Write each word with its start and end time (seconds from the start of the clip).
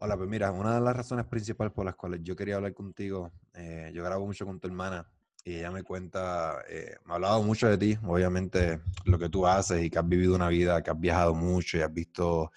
Hola, 0.00 0.16
pues 0.16 0.28
mira, 0.28 0.52
una 0.52 0.76
de 0.76 0.80
las 0.80 0.96
razones 0.96 1.26
principales 1.26 1.72
por 1.72 1.84
las 1.84 1.96
cuales 1.96 2.20
yo 2.22 2.36
quería 2.36 2.54
hablar 2.54 2.72
contigo, 2.72 3.32
eh, 3.54 3.90
yo 3.92 4.04
grabo 4.04 4.26
mucho 4.26 4.46
con 4.46 4.60
tu 4.60 4.68
hermana 4.68 5.04
y 5.42 5.56
ella 5.56 5.72
me 5.72 5.82
cuenta, 5.82 6.62
eh, 6.68 6.94
me 7.04 7.12
ha 7.12 7.16
hablado 7.16 7.42
mucho 7.42 7.68
de 7.68 7.76
ti, 7.76 7.98
obviamente 8.06 8.78
lo 9.06 9.18
que 9.18 9.28
tú 9.28 9.44
haces 9.44 9.82
y 9.82 9.90
que 9.90 9.98
has 9.98 10.08
vivido 10.08 10.36
una 10.36 10.50
vida, 10.50 10.80
que 10.84 10.90
has 10.92 11.00
viajado 11.00 11.34
mucho 11.34 11.78
y 11.78 11.80
has 11.80 11.92
visto 11.92 12.52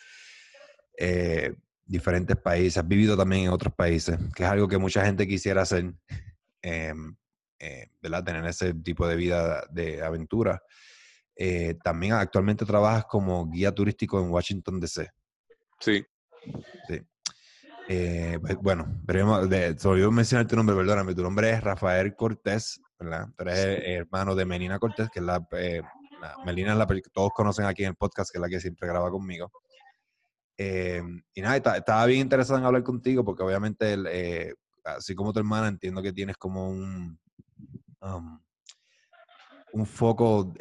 eh, 0.96 1.56
diferentes 1.84 2.38
países, 2.38 2.78
has 2.78 2.88
vivido 2.88 3.18
también 3.18 3.46
en 3.46 3.50
otros 3.50 3.74
países, 3.74 4.20
que 4.36 4.44
es 4.44 4.50
algo 4.50 4.68
que 4.68 4.78
mucha 4.78 5.04
gente 5.04 5.28
quisiera 5.28 5.64
hacer, 5.64 5.92
em, 6.62 7.16
¿verdad? 8.04 8.24
Tener 8.24 8.46
ese 8.46 8.72
tipo 8.76 9.08
de 9.08 9.16
vida 9.16 9.66
de 9.72 10.04
aventura. 10.04 10.62
también 11.84 12.14
actualmente 12.14 12.66
trabajas 12.66 13.06
como 13.06 13.50
guía 13.50 13.74
turístico 13.74 14.22
en 14.22 14.30
Washington, 14.30 14.80
D.C. 14.80 15.10
Sí. 15.80 16.06
Sí. 16.88 17.02
Eh, 17.94 18.40
pues, 18.40 18.56
bueno, 18.56 18.88
pero 19.06 19.48
de, 19.48 19.78
se 19.78 19.86
olvidó 19.86 20.12
mencionar 20.12 20.48
tu 20.48 20.56
nombre, 20.56 20.74
perdóname. 20.74 21.14
Tu 21.14 21.22
nombre 21.22 21.50
es 21.50 21.62
Rafael 21.62 22.16
Cortés, 22.16 22.82
¿verdad? 22.98 23.28
Tú 23.36 23.44
eres 23.44 23.82
hermano 23.86 24.34
de 24.34 24.46
Melina 24.46 24.80
Cortés, 24.80 25.10
que 25.10 25.20
es 25.20 25.26
la, 25.26 25.46
eh, 25.52 25.82
Melina 26.46 26.72
es 26.72 26.78
la 26.78 26.88
que 26.88 27.02
todos 27.12 27.34
conocen 27.34 27.66
aquí 27.66 27.84
en 27.84 27.90
el 27.90 27.96
podcast, 27.96 28.32
que 28.32 28.38
es 28.38 28.42
la 28.42 28.48
que 28.48 28.62
siempre 28.62 28.88
graba 28.88 29.12
conmigo. 29.12 29.52
Eh, 30.58 31.04
y 31.34 31.42
nada, 31.42 31.58
estaba 31.58 32.06
bien 32.06 32.22
interesado 32.22 32.60
en 32.60 32.66
hablar 32.66 32.84
contigo 32.84 33.26
porque 33.26 33.44
obviamente, 33.44 33.98
así 34.86 35.14
como 35.14 35.34
tu 35.34 35.40
hermana, 35.40 35.68
entiendo 35.68 36.02
que 36.02 36.14
tienes 36.14 36.38
como 36.38 36.70
un, 36.70 37.20
um, 38.00 38.40
un 39.74 39.86
foco 39.86 40.54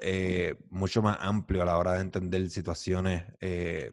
mucho 0.69 1.01
más 1.01 1.17
amplio 1.21 1.63
a 1.63 1.67
la 1.67 1.79
hora 1.79 1.93
de 1.93 2.01
entender 2.01 2.51
situaciones 2.51 3.23
de 3.39 3.93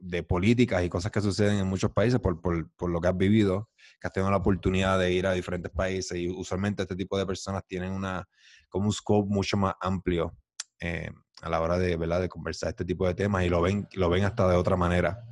de 0.00 0.22
políticas 0.22 0.82
y 0.84 0.88
cosas 0.88 1.12
que 1.12 1.20
suceden 1.20 1.58
en 1.58 1.66
muchos 1.66 1.90
países 1.92 2.20
por, 2.20 2.40
por, 2.40 2.90
lo 2.90 3.00
que 3.00 3.08
has 3.08 3.16
vivido, 3.16 3.68
que 4.00 4.06
has 4.06 4.12
tenido 4.12 4.30
la 4.30 4.38
oportunidad 4.38 4.98
de 4.98 5.12
ir 5.12 5.26
a 5.26 5.32
diferentes 5.32 5.70
países 5.70 6.18
y 6.18 6.28
usualmente 6.28 6.82
este 6.82 6.96
tipo 6.96 7.18
de 7.18 7.26
personas 7.26 7.64
tienen 7.66 7.92
una, 7.92 8.28
como 8.68 8.86
un 8.86 8.92
scope 8.92 9.28
mucho 9.28 9.56
más 9.56 9.74
amplio 9.80 10.36
eh, 10.80 11.10
a 11.42 11.48
la 11.48 11.60
hora 11.60 11.78
de, 11.78 11.96
¿verdad? 11.96 12.20
de 12.20 12.28
conversar 12.28 12.70
este 12.70 12.84
tipo 12.84 13.06
de 13.06 13.14
temas 13.14 13.44
y 13.44 13.48
lo 13.48 13.60
ven, 13.60 13.86
lo 13.94 14.08
ven 14.08 14.24
hasta 14.24 14.48
de 14.48 14.56
otra 14.56 14.76
manera. 14.76 15.22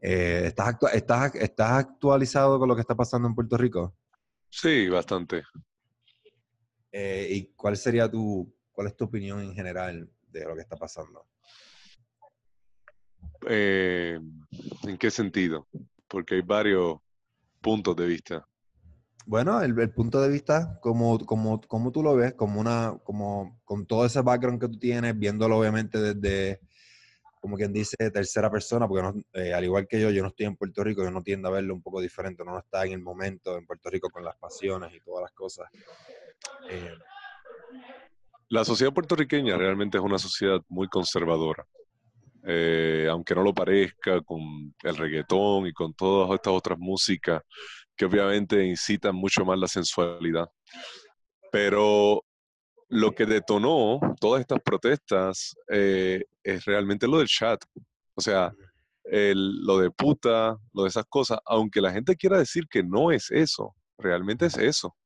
Eh, 0.00 0.44
¿estás, 0.46 0.76
estás, 0.92 1.34
¿Estás 1.34 1.72
actualizado 1.72 2.58
con 2.58 2.68
lo 2.68 2.74
que 2.74 2.82
está 2.82 2.94
pasando 2.94 3.28
en 3.28 3.34
Puerto 3.34 3.56
Rico? 3.56 3.96
Sí, 4.50 4.88
bastante. 4.88 5.42
Eh, 6.92 7.28
¿Y 7.30 7.54
cuál 7.54 7.76
sería 7.76 8.10
tu, 8.10 8.54
cuál 8.72 8.86
es 8.88 8.96
tu 8.96 9.04
opinión 9.04 9.40
en 9.40 9.54
general 9.54 10.10
de 10.28 10.44
lo 10.44 10.54
que 10.54 10.62
está 10.62 10.76
pasando? 10.76 11.26
Eh, 13.48 14.18
¿En 14.84 14.98
qué 14.98 15.10
sentido? 15.10 15.66
Porque 16.08 16.36
hay 16.36 16.42
varios 16.42 16.98
puntos 17.60 17.96
de 17.96 18.06
vista. 18.06 18.46
Bueno, 19.26 19.60
el, 19.60 19.74
punto 19.90 20.20
de 20.20 20.28
vista, 20.28 20.78
como, 20.80 21.18
como, 21.26 21.60
como, 21.62 21.90
tú 21.90 22.02
lo 22.02 22.14
ves, 22.14 22.34
como 22.34 22.60
una, 22.60 22.96
como 23.02 23.60
con 23.64 23.84
todo 23.84 24.06
ese 24.06 24.22
background 24.22 24.60
que 24.60 24.68
tú 24.68 24.78
tienes, 24.78 25.18
viéndolo 25.18 25.58
obviamente 25.58 25.98
desde, 26.00 26.60
como 27.40 27.56
quien 27.56 27.72
dice, 27.72 27.96
tercera 28.12 28.48
persona, 28.48 28.86
porque 28.86 29.02
no, 29.02 29.14
eh, 29.32 29.52
al 29.52 29.64
igual 29.64 29.88
que 29.88 30.00
yo, 30.00 30.10
yo 30.10 30.22
no 30.22 30.28
estoy 30.28 30.46
en 30.46 30.54
Puerto 30.54 30.84
Rico, 30.84 31.02
yo 31.02 31.10
no 31.10 31.24
tiendo 31.24 31.48
a 31.48 31.50
verlo 31.50 31.74
un 31.74 31.82
poco 31.82 32.00
diferente, 32.00 32.44
no 32.44 32.56
está 32.56 32.86
en 32.86 32.92
el 32.92 33.00
momento 33.00 33.58
en 33.58 33.66
Puerto 33.66 33.90
Rico 33.90 34.10
con 34.10 34.24
las 34.24 34.36
pasiones 34.36 34.94
y 34.94 35.00
todas 35.00 35.22
las 35.22 35.32
cosas. 35.32 35.68
Eh, 36.70 36.94
la 38.48 38.64
sociedad 38.64 38.92
puertorriqueña 38.92 39.56
realmente 39.56 39.98
es 39.98 40.04
una 40.04 40.18
sociedad 40.18 40.60
muy 40.68 40.86
conservadora. 40.86 41.66
Eh, 42.48 43.08
aunque 43.10 43.34
no 43.34 43.42
lo 43.42 43.52
parezca, 43.54 44.20
con 44.22 44.74
el 44.82 44.96
reggaetón 44.96 45.66
y 45.66 45.72
con 45.72 45.94
todas 45.94 46.30
estas 46.34 46.52
otras 46.52 46.78
músicas 46.78 47.42
que 47.96 48.04
obviamente 48.04 48.64
incitan 48.64 49.16
mucho 49.16 49.44
más 49.44 49.58
la 49.58 49.66
sensualidad. 49.68 50.48
Pero 51.50 52.22
lo 52.88 53.12
que 53.12 53.26
detonó 53.26 53.98
todas 54.20 54.42
estas 54.42 54.60
protestas 54.60 55.56
eh, 55.72 56.24
es 56.42 56.64
realmente 56.64 57.08
lo 57.08 57.18
del 57.18 57.26
chat. 57.26 57.60
O 58.14 58.20
sea, 58.20 58.52
lo 59.08 59.78
de 59.78 59.90
puta, 59.90 60.56
lo 60.72 60.82
de 60.82 60.88
esas 60.88 61.04
cosas, 61.08 61.38
aunque 61.46 61.80
la 61.80 61.92
gente 61.92 62.16
quiera 62.16 62.38
decir 62.38 62.66
que 62.68 62.82
no 62.82 63.12
es 63.12 63.30
eso, 63.30 63.74
realmente 63.98 64.46
es 64.46 64.56
eso. 64.58 64.96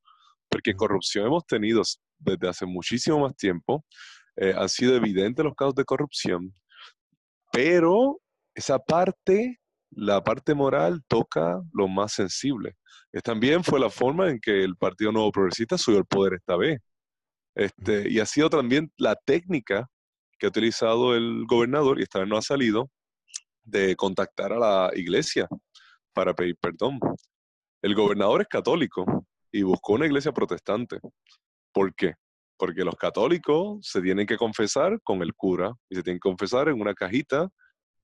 Porque 0.48 0.74
corrupción 0.74 1.26
hemos 1.26 1.46
tenido 1.46 1.82
desde 2.18 2.48
hace 2.48 2.66
muchísimo 2.66 3.20
más 3.20 3.36
tiempo. 3.36 3.84
Eh, 4.36 4.54
han 4.56 4.68
sido 4.68 4.94
evidentes 4.96 5.44
los 5.44 5.54
casos 5.54 5.74
de 5.74 5.84
corrupción. 5.84 6.52
Pero 7.52 8.20
esa 8.54 8.78
parte, 8.78 9.60
la 9.90 10.22
parte 10.22 10.54
moral, 10.54 11.02
toca 11.08 11.60
lo 11.72 11.88
más 11.88 12.12
sensible. 12.12 12.76
también 13.24 13.64
fue 13.64 13.80
la 13.80 13.90
forma 13.90 14.30
en 14.30 14.40
que 14.40 14.62
el 14.64 14.76
Partido 14.76 15.12
Nuevo 15.12 15.32
Progresista 15.32 15.76
subió 15.78 15.98
el 15.98 16.06
poder 16.06 16.34
esta 16.34 16.56
vez. 16.56 16.80
Este, 17.54 18.08
y 18.10 18.20
ha 18.20 18.26
sido 18.26 18.48
también 18.50 18.92
la 18.96 19.16
técnica 19.16 19.88
que 20.38 20.46
ha 20.46 20.48
utilizado 20.50 21.14
el 21.16 21.44
gobernador, 21.46 22.00
y 22.00 22.04
esta 22.04 22.20
vez 22.20 22.28
no 22.28 22.36
ha 22.36 22.42
salido, 22.42 22.90
de 23.64 23.96
contactar 23.96 24.52
a 24.52 24.58
la 24.58 24.90
iglesia 24.94 25.48
para 26.12 26.34
pedir 26.34 26.56
perdón. 26.56 26.98
El 27.82 27.94
gobernador 27.94 28.42
es 28.42 28.48
católico 28.48 29.26
y 29.52 29.62
buscó 29.62 29.94
una 29.94 30.06
iglesia 30.06 30.32
protestante. 30.32 30.98
¿Por 31.72 31.94
qué? 31.94 32.14
Porque 32.60 32.84
los 32.84 32.94
católicos 32.96 33.78
se 33.80 34.02
tienen 34.02 34.26
que 34.26 34.36
confesar 34.36 35.00
con 35.02 35.22
el 35.22 35.34
cura 35.34 35.72
y 35.88 35.94
se 35.96 36.02
tienen 36.02 36.18
que 36.18 36.28
confesar 36.28 36.68
en 36.68 36.78
una 36.78 36.92
cajita 36.92 37.48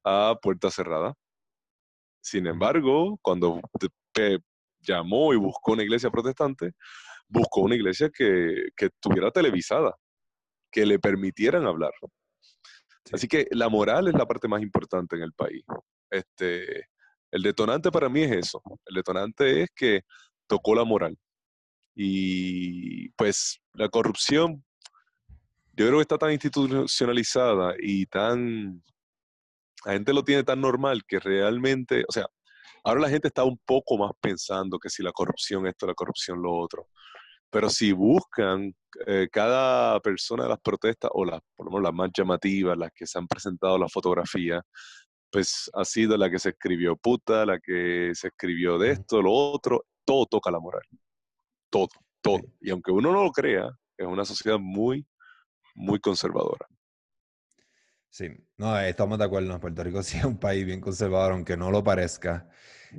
a 0.03 0.35
puerta 0.41 0.71
cerrada. 0.71 1.13
Sin 2.23 2.47
embargo, 2.47 3.19
cuando 3.21 3.61
llamó 4.81 5.35
y 5.35 5.37
buscó 5.37 5.73
una 5.73 5.83
iglesia 5.83 6.09
protestante, 6.09 6.73
buscó 7.29 7.61
una 7.61 7.75
iglesia 7.75 8.09
que, 8.09 8.69
que 8.75 8.87
estuviera 8.87 9.31
televisada, 9.31 9.95
que 10.73 10.87
le 10.87 10.99
permitieran 10.99 11.67
hablar. 11.67 11.93
Así 13.13 13.29
que 13.29 13.47
la 13.51 13.69
moral 13.69 14.09
es 14.09 14.15
la 14.15 14.25
parte 14.25 14.49
más 14.49 14.63
importante 14.63 15.17
en 15.17 15.23
el 15.23 15.35
país. 15.35 15.67
Este, 16.11 16.87
el 17.31 17.43
detonante 17.43 17.91
para 17.91 18.09
mí 18.09 18.23
es 18.23 18.33
eso. 18.33 18.63
El 18.87 18.95
detonante 18.95 19.65
es 19.65 19.69
que 19.77 20.01
tocó 20.47 20.75
la 20.75 20.85
moral. 20.85 21.15
Y 21.97 23.09
pues 23.13 23.59
la 23.73 23.89
corrupción, 23.89 24.63
yo 25.73 25.87
creo 25.87 25.99
que 25.99 26.03
está 26.03 26.19
tan 26.19 26.33
institucionalizada 26.33 27.75
y 27.81 28.05
tan, 28.07 28.83
la 29.85 29.93
gente 29.95 30.13
lo 30.13 30.23
tiene 30.23 30.45
tan 30.45 30.61
normal 30.61 31.03
que 31.09 31.19
realmente, 31.19 32.05
o 32.07 32.13
sea, 32.13 32.27
ahora 32.85 33.01
la 33.01 33.09
gente 33.09 33.29
está 33.29 33.45
un 33.45 33.59
poco 33.65 33.97
más 33.97 34.13
pensando 34.21 34.79
que 34.79 34.91
si 34.91 35.03
la 35.03 35.13
corrupción 35.13 35.67
esto, 35.67 35.87
la 35.87 35.95
corrupción 35.95 36.43
lo 36.43 36.55
otro. 36.55 36.89
Pero 37.51 37.71
si 37.71 37.93
buscan 37.93 38.75
eh, 39.07 39.29
cada 39.33 39.99
persona 40.01 40.45
de 40.45 40.51
las 40.51 40.61
protestas, 40.61 41.11
o 41.15 41.25
las, 41.25 41.41
por 41.57 41.67
lo 41.67 41.73
menos 41.73 41.85
las 41.85 41.95
más 41.95 42.11
llamativas, 42.17 42.77
las 42.77 42.91
que 42.95 43.07
se 43.07 43.19
han 43.19 43.27
presentado 43.27 43.79
la 43.79 43.89
fotografía, 43.89 44.63
pues 45.31 45.71
ha 45.75 45.85
sido 45.85 46.17
la 46.19 46.31
que 46.31 46.39
se 46.39 46.51
escribió 46.51 46.97
puta, 46.97 47.47
la 47.47 47.59
que 47.59 48.13
se 48.15 48.29
escribió 48.29 48.79
de 48.79 48.93
esto, 48.93 49.23
lo 49.23 49.33
otro, 49.33 49.87
todo 50.05 50.27
toca 50.27 50.51
la 50.51 50.61
moral 50.61 50.83
todo, 51.77 51.89
todo. 52.23 52.41
Y 52.61 52.71
aunque 52.71 52.91
uno 52.91 53.13
no 53.13 53.25
lo 53.25 53.33
crea, 53.33 53.71
es 53.97 54.07
una 54.07 54.25
sociedad 54.25 54.59
muy, 54.59 55.07
muy 55.75 56.01
conservadora. 56.01 56.67
Sí, 58.09 58.29
no, 58.57 58.79
estamos 58.81 59.19
de 59.19 59.25
acuerdo. 59.25 59.61
Puerto 59.61 59.85
Rico 59.85 60.03
sí 60.03 60.17
es 60.19 60.25
un 60.25 60.39
país 60.39 60.65
bien 60.65 60.81
conservador, 60.81 61.33
aunque 61.33 61.57
no 61.57 61.71
lo 61.71 61.85
parezca. 61.85 62.49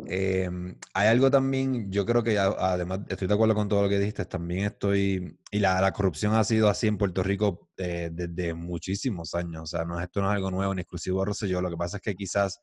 Em, 0.06 0.78
hay 0.94 1.08
algo 1.08 1.32
también, 1.32 1.92
yo 1.92 2.06
creo 2.06 2.22
que 2.22 2.38
además 2.38 3.00
estoy 3.10 3.28
de 3.28 3.34
acuerdo 3.34 3.56
con 3.56 3.68
todo 3.68 3.82
lo 3.84 3.90
que 3.90 3.98
dijiste, 3.98 4.26
también 4.26 4.66
estoy, 4.66 5.40
y 5.50 5.60
la, 5.60 5.82
la 5.82 5.92
corrupción 5.92 6.36
ha 6.36 6.44
sido 6.44 6.70
así 6.70 6.88
en 6.88 6.98
Puerto 6.98 7.24
Rico 7.24 7.72
eh, 7.78 8.10
desde 8.12 8.54
muchísimos 8.54 9.34
años, 9.34 9.64
o 9.64 9.66
sea, 9.66 9.86
no, 9.86 10.00
esto 10.00 10.22
no 10.22 10.30
es 10.30 10.36
algo 10.36 10.52
nuevo 10.52 10.76
ni 10.76 10.82
exclusivo 10.82 11.22
de 11.22 11.28
Rosselló, 11.28 11.62
lo 11.62 11.70
que 11.72 11.78
pasa 11.78 11.98
es 11.98 12.04
que 12.04 12.16
quizás 12.16 12.60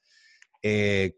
eh, 0.62 1.14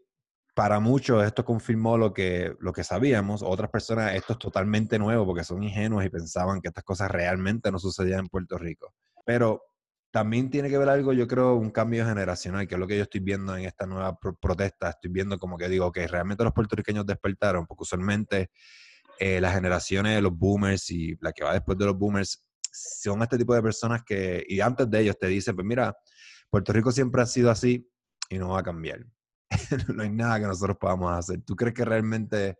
para 0.57 0.79
muchos 0.79 1.23
esto 1.23 1.45
confirmó 1.45 1.99
lo 1.99 2.11
que, 2.15 2.55
lo 2.61 2.73
que 2.73 2.83
sabíamos. 2.83 3.43
Otras 3.43 3.69
personas 3.69 4.15
esto 4.15 4.33
es 4.33 4.39
totalmente 4.39 4.97
nuevo 4.97 5.23
porque 5.23 5.43
son 5.43 5.61
ingenuos 5.61 6.03
y 6.03 6.09
pensaban 6.09 6.61
que 6.61 6.69
estas 6.69 6.83
cosas 6.83 7.11
realmente 7.11 7.71
no 7.71 7.77
sucedían 7.77 8.21
en 8.21 8.27
Puerto 8.27 8.57
Rico. 8.57 8.95
Pero 9.23 9.61
también 10.09 10.49
tiene 10.49 10.67
que 10.67 10.79
ver 10.79 10.89
algo, 10.89 11.13
yo 11.13 11.27
creo, 11.27 11.53
un 11.53 11.69
cambio 11.69 12.07
generacional, 12.07 12.67
que 12.67 12.73
es 12.73 12.79
lo 12.79 12.87
que 12.87 12.97
yo 12.97 13.03
estoy 13.03 13.21
viendo 13.21 13.55
en 13.55 13.65
esta 13.65 13.85
nueva 13.85 14.17
protesta. 14.17 14.89
Estoy 14.89 15.11
viendo 15.11 15.37
como 15.37 15.59
que 15.59 15.69
digo 15.69 15.91
que 15.91 16.07
realmente 16.07 16.43
los 16.43 16.53
puertorriqueños 16.53 17.05
despertaron, 17.05 17.67
porque 17.67 17.83
usualmente 17.83 18.49
eh, 19.19 19.39
las 19.39 19.53
generaciones 19.53 20.15
de 20.15 20.21
los 20.23 20.35
boomers 20.35 20.89
y 20.89 21.15
la 21.21 21.33
que 21.33 21.43
va 21.43 21.53
después 21.53 21.77
de 21.77 21.85
los 21.85 21.95
boomers 21.95 22.43
son 22.71 23.21
este 23.21 23.37
tipo 23.37 23.53
de 23.53 23.61
personas 23.61 24.01
que, 24.03 24.43
y 24.47 24.59
antes 24.61 24.89
de 24.89 25.01
ellos 25.01 25.19
te 25.19 25.27
dicen, 25.27 25.55
pues 25.55 25.67
mira, 25.67 25.95
Puerto 26.49 26.73
Rico 26.73 26.91
siempre 26.91 27.21
ha 27.21 27.27
sido 27.27 27.51
así 27.51 27.87
y 28.27 28.39
no 28.39 28.49
va 28.49 28.61
a 28.61 28.63
cambiar. 28.63 29.05
no 29.95 30.03
hay 30.03 30.09
nada 30.09 30.39
que 30.39 30.47
nosotros 30.47 30.77
podamos 30.77 31.11
hacer. 31.13 31.41
¿Tú 31.43 31.55
crees 31.55 31.73
que 31.73 31.85
realmente 31.85 32.57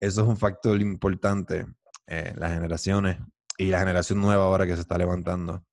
eso 0.00 0.22
es 0.22 0.28
un 0.28 0.36
factor 0.36 0.80
importante 0.80 1.66
en 2.06 2.26
eh, 2.26 2.34
las 2.36 2.52
generaciones 2.52 3.18
y 3.58 3.66
la 3.66 3.78
generación 3.80 4.20
nueva 4.20 4.44
ahora 4.44 4.66
que 4.66 4.74
se 4.74 4.82
está 4.82 4.98
levantando? 4.98 5.64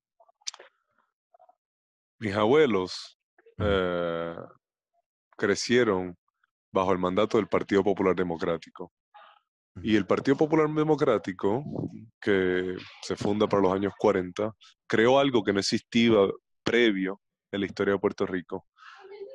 Mis 2.19 2.35
abuelos, 2.35 3.19
eh, 3.57 4.35
crecieron 5.37 6.17
bajo 6.71 6.91
el 6.91 6.99
mandato 6.99 7.37
del 7.37 7.47
Partido 7.47 7.83
Popular 7.83 8.15
Democrático. 8.15 8.91
Y 9.81 9.95
el 9.95 10.05
Partido 10.05 10.37
Popular 10.37 10.69
Democrático, 10.69 11.63
que 12.21 12.75
se 13.01 13.15
funda 13.15 13.47
para 13.47 13.63
los 13.63 13.73
años 13.73 13.93
40, 13.97 14.53
creó 14.87 15.19
algo 15.19 15.43
que 15.43 15.51
no 15.51 15.59
existía 15.59 16.17
previo 16.63 17.19
en 17.51 17.61
la 17.61 17.65
historia 17.65 17.93
de 17.93 17.99
Puerto 17.99 18.25
Rico. 18.25 18.67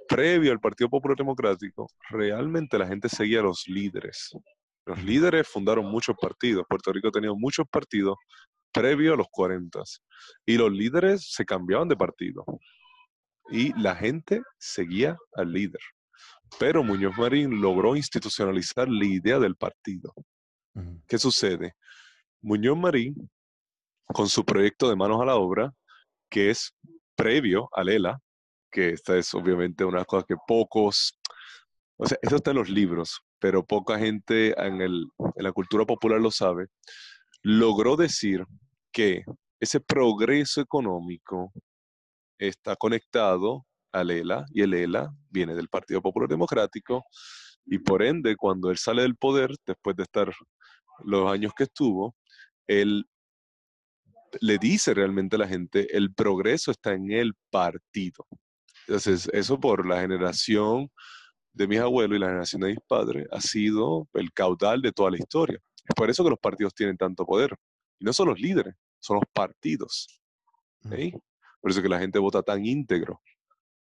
Previo 0.09 0.53
al 0.53 0.61
Partido 0.61 0.89
Popular 0.89 1.17
Democrático, 1.17 1.87
realmente 2.09 2.79
la 2.79 2.87
gente 2.87 3.09
seguía 3.09 3.41
a 3.41 3.45
los 3.45 3.65
líderes. 3.67 4.31
Los 4.87 5.03
líderes 5.05 5.47
fundaron 5.47 5.85
muchos 5.85 6.17
partidos. 6.21 6.65
Puerto 6.69 6.93
Rico 6.93 7.11
tenía 7.11 7.33
muchos 7.35 7.67
partidos 7.71 8.17
previo 8.73 9.15
a 9.15 9.17
los 9.17 9.27
40. 9.31 9.81
Y 10.47 10.57
los 10.57 10.73
líderes 10.73 11.31
se 11.31 11.45
cambiaban 11.45 11.89
de 11.89 11.97
partido. 11.97 12.45
Y 13.51 13.79
la 13.81 13.95
gente 13.95 14.43
seguía 14.59 15.17
al 15.35 15.53
líder. 15.53 15.81
Pero 16.59 16.83
Muñoz 16.83 17.17
Marín 17.19 17.61
logró 17.61 17.97
institucionalizar 17.97 18.89
la 18.89 19.05
idea 19.05 19.39
del 19.39 19.57
partido. 19.57 20.15
¿Qué 21.07 21.19
sucede? 21.19 21.75
Muñoz 22.41 22.79
Marín, 22.79 23.31
con 24.07 24.29
su 24.29 24.45
proyecto 24.45 24.89
de 24.89 24.97
Manos 24.97 25.21
a 25.21 25.25
la 25.25 25.37
Obra, 25.37 25.73
que 26.31 26.51
es 26.51 26.75
previo 27.17 27.69
a 27.73 27.83
Lela, 27.83 28.21
que 28.71 28.91
esta 28.91 29.17
es 29.17 29.33
obviamente 29.35 29.85
una 29.85 30.05
cosa 30.05 30.25
que 30.27 30.37
pocos, 30.47 31.19
o 31.97 32.07
sea, 32.07 32.19
eso 32.23 32.37
está 32.37 32.51
en 32.51 32.59
los 32.59 32.69
libros, 32.69 33.21
pero 33.39 33.65
poca 33.65 33.99
gente 33.99 34.55
en, 34.61 34.81
en 34.81 35.11
la 35.37 35.53
cultura 35.53 35.85
popular 35.85 36.21
lo 36.21 36.31
sabe, 36.31 36.67
logró 37.43 37.97
decir 37.97 38.45
que 38.93 39.25
ese 39.61 39.81
progreso 39.81 40.61
económico 40.61 41.53
está 42.39 42.77
conectado 42.77 43.67
al 43.93 44.11
ELA 44.11 44.45
y 44.53 44.63
el 44.63 44.75
ELA 44.75 45.11
viene 45.31 45.55
del 45.55 45.69
Partido 45.69 46.01
Popular 46.01 46.29
Democrático 46.29 47.05
y 47.67 47.79
por 47.79 48.03
ende 48.03 48.37
cuando 48.37 48.71
él 48.71 48.79
sale 48.79 49.03
del 49.03 49.17
poder, 49.17 49.55
después 49.67 49.97
de 49.97 50.05
estar 50.05 50.33
los 51.05 51.31
años 51.31 51.53
que 51.55 51.65
estuvo, 51.65 52.15
él 52.67 53.07
le 54.41 54.59
dice 54.59 54.95
realmente 54.95 55.37
a 55.37 55.41
la 55.41 55.49
gente, 55.49 55.97
el 55.97 56.15
progreso 56.15 56.71
está 56.71 56.93
en 56.93 57.11
el 57.13 57.35
partido. 57.51 58.27
Entonces, 58.89 59.29
eso 59.35 59.61
por 59.61 59.87
la 59.87 60.01
generación 60.01 60.91
de 61.53 61.69
mis 61.69 61.79
abuelos 61.79 62.17
y 62.17 62.21
la 62.21 62.29
generación 62.29 62.63
de 62.63 62.69
mis 62.69 62.81
padres 62.89 63.27
ha 63.31 63.41
sido 63.41 64.09
el 64.15 64.33
caudal 64.33 64.81
de 64.81 64.93
toda 64.93 65.11
la 65.11 65.19
historia. 65.19 65.59
Es 65.85 65.95
por 65.95 66.09
eso 66.09 66.25
que 66.25 66.31
los 66.31 66.39
partidos 66.39 66.75
tienen 66.75 66.97
tanto 66.97 67.27
poder. 67.27 67.55
Y 68.01 68.07
no 68.07 68.15
son 68.15 68.29
los 68.29 68.41
líderes, 68.41 68.75
son 68.99 69.17
los 69.17 69.25
partidos. 69.35 70.23
Por 70.81 71.71
eso 71.71 71.83
que 71.83 71.89
la 71.89 71.99
gente 71.99 72.19
vota 72.19 72.43
tan 72.43 72.65
íntegro. 72.65 73.21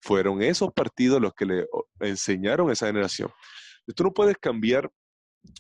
Fueron 0.00 0.43
esos 0.43 0.73
partidos 0.73 1.20
los 1.20 1.32
que 1.35 1.47
le 1.47 1.67
enseñaron 2.00 2.69
a 2.69 2.73
esa 2.73 2.88
generación. 2.88 3.31
Tú 3.94 4.02
no 4.02 4.12
puedes 4.12 4.37
cambiar 4.38 4.91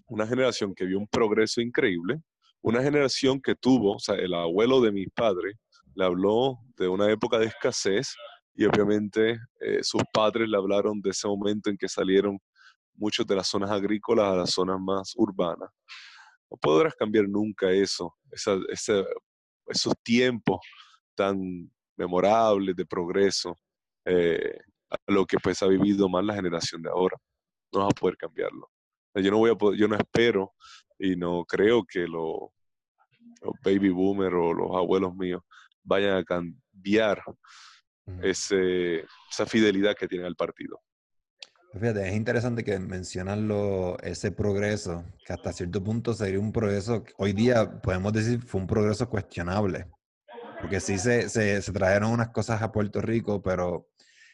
una 0.08 0.26
generación 0.26 0.74
que 0.74 0.86
vio 0.86 0.98
un 0.98 1.06
progreso 1.06 1.60
increíble, 1.60 2.20
una 2.62 2.82
generación 2.82 3.40
que 3.40 3.54
tuvo, 3.54 3.94
o 3.94 4.00
sea, 4.00 4.16
el 4.16 4.34
abuelo 4.34 4.80
de 4.80 4.90
mis 4.90 5.08
padres 5.14 5.54
le 5.94 6.04
habló 6.04 6.58
de 6.76 6.88
una 6.88 7.08
época 7.08 7.38
de 7.38 7.46
escasez 7.46 8.12
y 8.56 8.64
obviamente 8.64 9.38
eh, 9.60 9.80
sus 9.82 10.02
padres 10.12 10.48
le 10.48 10.56
hablaron 10.56 11.00
de 11.00 11.10
ese 11.10 11.28
momento 11.28 11.68
en 11.68 11.76
que 11.76 11.88
salieron 11.88 12.38
muchos 12.94 13.26
de 13.26 13.36
las 13.36 13.46
zonas 13.46 13.70
agrícolas 13.70 14.32
a 14.32 14.36
las 14.36 14.50
zonas 14.50 14.80
más 14.80 15.12
urbanas. 15.16 15.70
No 16.50 16.56
podrás 16.56 16.94
cambiar 16.94 17.28
nunca 17.28 17.70
eso, 17.70 18.16
esos 19.68 19.94
tiempos 20.02 20.60
tan 21.14 21.70
memorables 21.96 22.74
de 22.74 22.86
progreso, 22.86 23.54
eh, 24.04 24.58
a 24.90 24.96
lo 25.08 25.26
que 25.26 25.36
pues 25.38 25.62
ha 25.62 25.66
vivido 25.66 26.08
más 26.08 26.24
la 26.24 26.34
generación 26.34 26.80
de 26.80 26.88
ahora. 26.88 27.16
No 27.72 27.80
vas 27.80 27.88
a 27.90 28.00
poder 28.00 28.16
cambiarlo. 28.16 28.70
Yo 29.14 29.30
no, 29.30 29.38
voy 29.38 29.50
a 29.50 29.76
yo 29.76 29.88
no 29.88 29.96
espero 29.96 30.52
y 30.98 31.16
no 31.16 31.44
creo 31.44 31.84
que 31.84 32.06
los 32.06 32.50
baby 33.64 33.90
boomers 33.90 34.34
o 34.34 34.52
los 34.54 34.76
abuelos 34.76 35.14
míos 35.14 35.42
vayan 35.82 36.16
a 36.16 36.24
cambiar 36.24 37.22
ese, 38.22 39.04
esa 39.30 39.46
fidelidad 39.46 39.94
que 39.94 40.08
tiene 40.08 40.26
al 40.26 40.36
partido. 40.36 40.80
Fíjate, 41.72 42.08
es 42.08 42.14
interesante 42.14 42.64
que 42.64 42.78
mencionan 42.78 43.50
ese 44.02 44.32
progreso, 44.32 45.04
que 45.26 45.32
hasta 45.34 45.52
cierto 45.52 45.84
punto 45.84 46.14
sería 46.14 46.40
un 46.40 46.50
progreso, 46.50 47.04
hoy 47.18 47.34
día 47.34 47.80
podemos 47.82 48.12
decir 48.14 48.40
fue 48.40 48.62
un 48.62 48.66
progreso 48.66 49.10
cuestionable, 49.10 49.86
porque 50.60 50.80
sí 50.80 50.98
se, 50.98 51.28
se, 51.28 51.60
trajeron 51.72 52.12
unas 52.12 52.30
cosas 52.30 52.62
a 52.62 52.72
Puerto 52.72 53.02
Rico, 53.02 53.42
pero 53.42 53.88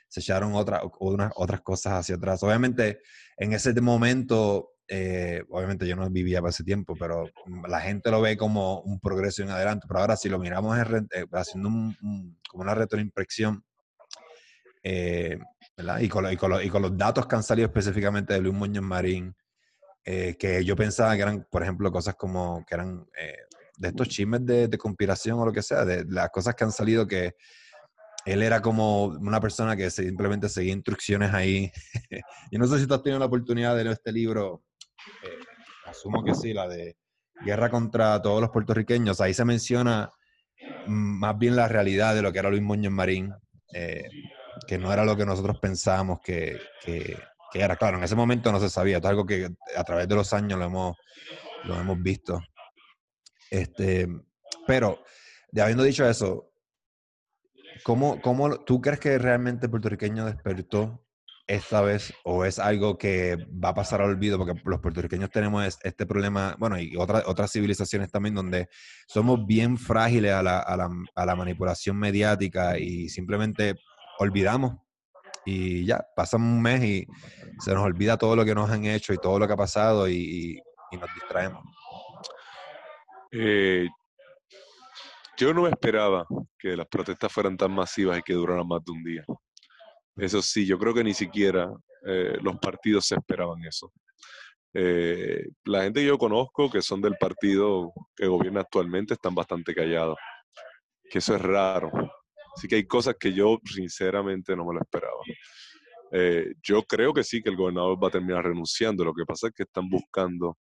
se 0.06 0.20
echaron 0.20 0.54
otra, 0.54 0.82
unas, 1.00 1.32
otras 1.34 1.62
cosas 1.62 1.94
hacia 1.94 2.14
atrás. 2.14 2.42
Obviamente, 2.44 3.00
en 3.36 3.54
ese 3.54 3.72
momento, 3.80 4.71
eh, 4.88 5.42
obviamente 5.48 5.86
yo 5.86 5.96
no 5.96 6.08
vivía 6.10 6.40
para 6.40 6.50
ese 6.50 6.64
tiempo, 6.64 6.94
pero 6.98 7.30
la 7.68 7.80
gente 7.80 8.10
lo 8.10 8.20
ve 8.20 8.36
como 8.36 8.80
un 8.80 9.00
progreso 9.00 9.42
en 9.42 9.50
adelante. 9.50 9.86
Pero 9.88 10.00
ahora, 10.00 10.16
si 10.16 10.28
lo 10.28 10.38
miramos 10.38 10.76
eh, 10.78 11.26
haciendo 11.32 11.68
como 12.48 12.62
una 12.62 12.74
retroinspección, 12.74 13.64
eh, 14.82 15.38
y 16.00 16.08
con, 16.08 16.30
y, 16.30 16.36
con, 16.36 16.62
y, 16.62 16.68
con, 16.68 16.82
los 16.82 16.96
datos 16.96 17.26
que 17.26 17.36
han 17.36 17.42
salido 17.42 17.66
específicamente 17.66 18.34
de 18.34 18.40
Luis 18.40 18.54
Muñoz 18.54 18.84
Marín, 18.84 19.34
que 20.04 20.62
yo 20.64 20.76
pensaba 20.76 21.14
que 21.14 21.22
eran, 21.22 21.46
por 21.50 21.62
ejemplo, 21.62 21.90
cosas 21.90 22.16
como 22.16 22.64
que 22.66 22.74
eran 22.74 23.06
de 23.78 23.88
estos 23.88 24.08
chismes 24.08 24.44
de, 24.44 24.68
de, 24.68 24.78
conspiración 24.78 25.38
o 25.38 25.46
lo 25.46 25.52
que 25.52 25.62
sea, 25.62 25.84
de 25.84 26.04
las 26.08 26.28
cosas 26.30 26.54
que 26.54 26.64
han 26.64 26.72
salido 26.72 27.06
que 27.06 27.34
él 28.24 28.42
era 28.42 28.60
como 28.60 29.06
una 29.06 29.40
persona 29.40 29.76
que 29.76 29.90
simplemente 29.90 30.48
seguía 30.48 30.72
instrucciones 30.72 31.32
ahí. 31.32 31.70
y 32.50 32.58
no 32.58 32.66
sé 32.66 32.78
si 32.78 32.86
tú 32.86 32.94
has 32.94 33.02
tenido 33.02 33.18
la 33.18 33.26
oportunidad 33.26 33.76
de 33.76 33.84
leer 33.84 33.94
este 33.94 34.12
libro, 34.12 34.62
eh, 35.24 35.38
asumo 35.86 36.24
que 36.24 36.34
sí, 36.34 36.52
la 36.52 36.68
de 36.68 36.96
Guerra 37.44 37.70
contra 37.70 38.20
todos 38.22 38.40
los 38.40 38.50
puertorriqueños. 38.50 39.20
Ahí 39.20 39.34
se 39.34 39.44
menciona 39.44 40.10
mm, 40.86 41.18
más 41.18 41.38
bien 41.38 41.56
la 41.56 41.68
realidad 41.68 42.14
de 42.14 42.22
lo 42.22 42.32
que 42.32 42.38
era 42.38 42.50
Luis 42.50 42.62
Muñoz 42.62 42.92
Marín 42.92 43.32
que 44.66 44.78
no 44.78 44.92
era 44.92 45.04
lo 45.04 45.16
que 45.16 45.26
nosotros 45.26 45.58
pensábamos 45.58 46.20
que, 46.20 46.58
era. 47.54 47.76
Claro, 47.76 47.98
en 47.98 48.04
ese 48.04 48.14
momento 48.14 48.50
no 48.50 48.60
se 48.60 48.70
sabía, 48.70 48.98
es 48.98 49.04
algo 49.04 49.26
que 49.26 49.48
a 49.76 49.84
través 49.84 50.08
de 50.08 50.14
los 50.14 50.32
años 50.32 50.58
lo 50.58 50.64
hemos, 50.66 50.96
lo 51.64 51.78
hemos 51.78 52.00
visto. 52.02 52.40
Este, 53.50 54.08
pero, 54.66 55.02
de 55.50 55.62
habiendo 55.62 55.84
dicho 55.84 56.08
eso, 56.08 56.52
¿cómo, 57.82 58.20
¿cómo 58.22 58.60
tú 58.64 58.80
crees 58.80 59.00
que 59.00 59.18
realmente 59.18 59.66
el 59.66 59.70
puertorriqueño 59.70 60.24
despertó 60.24 61.04
esta 61.46 61.82
vez 61.82 62.14
o 62.24 62.44
es 62.44 62.58
algo 62.58 62.96
que 62.98 63.36
va 63.62 63.70
a 63.70 63.74
pasar 63.74 64.00
al 64.00 64.10
olvido? 64.10 64.38
Porque 64.38 64.60
los 64.64 64.80
puertorriqueños 64.80 65.30
tenemos 65.30 65.78
este 65.82 66.06
problema, 66.06 66.56
bueno, 66.58 66.78
y 66.78 66.96
otras 66.96 67.24
otras 67.26 67.52
civilizaciones 67.52 68.10
también 68.10 68.34
donde 68.34 68.68
somos 69.06 69.46
bien 69.46 69.76
frágiles 69.76 70.32
a 70.32 70.42
la, 70.42 70.60
a 70.60 70.76
la, 70.76 70.90
a 71.14 71.26
la 71.26 71.36
manipulación 71.36 71.96
mediática 71.98 72.78
y 72.78 73.08
simplemente 73.08 73.74
olvidamos 74.18 74.76
y 75.44 75.84
ya, 75.84 76.04
pasamos 76.14 76.48
un 76.48 76.62
mes 76.62 76.82
y 76.84 77.06
se 77.58 77.74
nos 77.74 77.82
olvida 77.82 78.16
todo 78.16 78.36
lo 78.36 78.44
que 78.44 78.54
nos 78.54 78.70
han 78.70 78.84
hecho 78.84 79.12
y 79.12 79.18
todo 79.18 79.38
lo 79.38 79.46
que 79.46 79.52
ha 79.52 79.56
pasado 79.56 80.08
y, 80.08 80.60
nos 80.92 81.14
distraemos. 81.14 81.64
Eh, 83.30 83.88
yo 85.38 85.54
no 85.54 85.66
esperaba 85.66 86.26
que 86.58 86.76
las 86.76 86.86
protestas 86.86 87.32
fueran 87.32 87.56
tan 87.56 87.72
masivas 87.72 88.18
y 88.18 88.22
que 88.22 88.34
duraran 88.34 88.68
más 88.68 88.84
de 88.84 88.92
un 88.92 89.02
día. 89.02 89.24
Eso 90.16 90.42
sí, 90.42 90.66
yo 90.66 90.78
creo 90.78 90.94
que 90.94 91.04
ni 91.04 91.14
siquiera 91.14 91.72
eh, 92.06 92.36
los 92.42 92.56
partidos 92.58 93.06
se 93.06 93.14
esperaban 93.14 93.64
eso. 93.64 93.92
Eh, 94.74 95.44
la 95.64 95.82
gente 95.82 96.00
que 96.00 96.06
yo 96.06 96.18
conozco, 96.18 96.70
que 96.70 96.82
son 96.82 97.00
del 97.00 97.16
partido 97.16 97.92
que 98.16 98.26
gobierna 98.26 98.60
actualmente, 98.60 99.14
están 99.14 99.34
bastante 99.34 99.74
callados. 99.74 100.18
Que 101.10 101.18
eso 101.18 101.34
es 101.34 101.42
raro. 101.42 101.90
Así 102.56 102.68
que 102.68 102.76
hay 102.76 102.86
cosas 102.86 103.16
que 103.18 103.32
yo 103.32 103.58
sinceramente 103.64 104.54
no 104.56 104.64
me 104.66 104.74
lo 104.74 104.80
esperaba. 104.80 105.20
Eh, 106.12 106.52
yo 106.62 106.82
creo 106.82 107.14
que 107.14 107.24
sí, 107.24 107.42
que 107.42 107.48
el 107.50 107.56
gobernador 107.56 108.02
va 108.02 108.08
a 108.08 108.12
terminar 108.12 108.44
renunciando. 108.44 109.04
Lo 109.04 109.14
que 109.14 109.24
pasa 109.24 109.48
es 109.48 109.54
que 109.54 109.62
están 109.62 109.88
buscando 109.88 110.58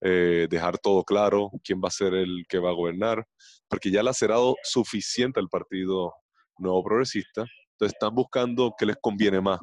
eh, 0.00 0.46
dejar 0.50 0.78
todo 0.78 1.04
claro, 1.04 1.50
quién 1.64 1.80
va 1.82 1.88
a 1.88 1.92
ser 1.92 2.14
el 2.14 2.44
que 2.48 2.58
va 2.58 2.70
a 2.70 2.74
gobernar, 2.74 3.24
porque 3.68 3.90
ya 3.90 4.02
le 4.02 4.10
ha 4.10 4.14
cerrado 4.14 4.54
suficiente 4.62 5.40
al 5.40 5.48
Partido 5.48 6.12
Nuevo 6.58 6.82
Progresista. 6.84 7.44
Entonces 7.78 7.94
están 7.94 8.12
buscando 8.12 8.74
qué 8.76 8.86
les 8.86 8.96
conviene 9.00 9.40
más. 9.40 9.60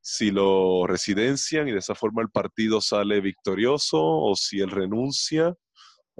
Si 0.00 0.30
lo 0.30 0.86
residencian 0.86 1.68
y 1.68 1.72
de 1.72 1.78
esa 1.78 1.94
forma 1.94 2.22
el 2.22 2.30
partido 2.30 2.80
sale 2.80 3.20
victorioso 3.20 3.98
o 4.00 4.34
si 4.34 4.60
él 4.60 4.70
renuncia, 4.70 5.54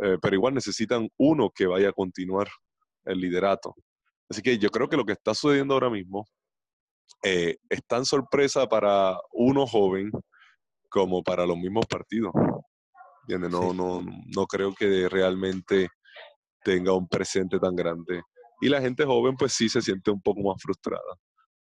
eh, 0.03 0.19
pero 0.21 0.37
igual 0.37 0.53
necesitan 0.53 1.09
uno 1.17 1.49
que 1.49 1.67
vaya 1.67 1.89
a 1.89 1.93
continuar 1.95 2.47
el 3.07 3.21
liderato. 3.21 3.75
Así 4.29 4.43
que 4.43 4.59
yo 4.59 4.69
creo 4.69 4.87
que 4.87 4.99
lo 4.99 5.07
que 5.07 5.13
está 5.13 5.35
sucediendo 5.35 5.73
ahora 5.73 5.89
mismo 5.89 6.27
eh, 7.23 7.57
es 7.71 7.81
tan 7.87 8.05
sorpresa 8.05 8.67
para 8.67 9.17
uno 9.33 9.67
joven 9.67 10.11
como 10.91 11.23
para 11.23 11.47
los 11.47 11.57
mismos 11.57 11.87
partidos. 11.87 12.33
No, 13.29 13.73
no, 13.73 14.03
no 14.03 14.47
creo 14.47 14.75
que 14.75 15.09
realmente 15.09 15.89
tenga 16.63 16.93
un 16.93 17.09
presente 17.09 17.59
tan 17.59 17.75
grande. 17.75 18.23
Y 18.61 18.69
la 18.69 18.83
gente 18.83 19.07
joven 19.07 19.37
pues 19.39 19.55
sí 19.55 19.71
se 19.71 19.81
siente 19.81 20.11
un 20.11 20.21
poco 20.21 20.43
más 20.43 20.63
frustrada 20.63 21.17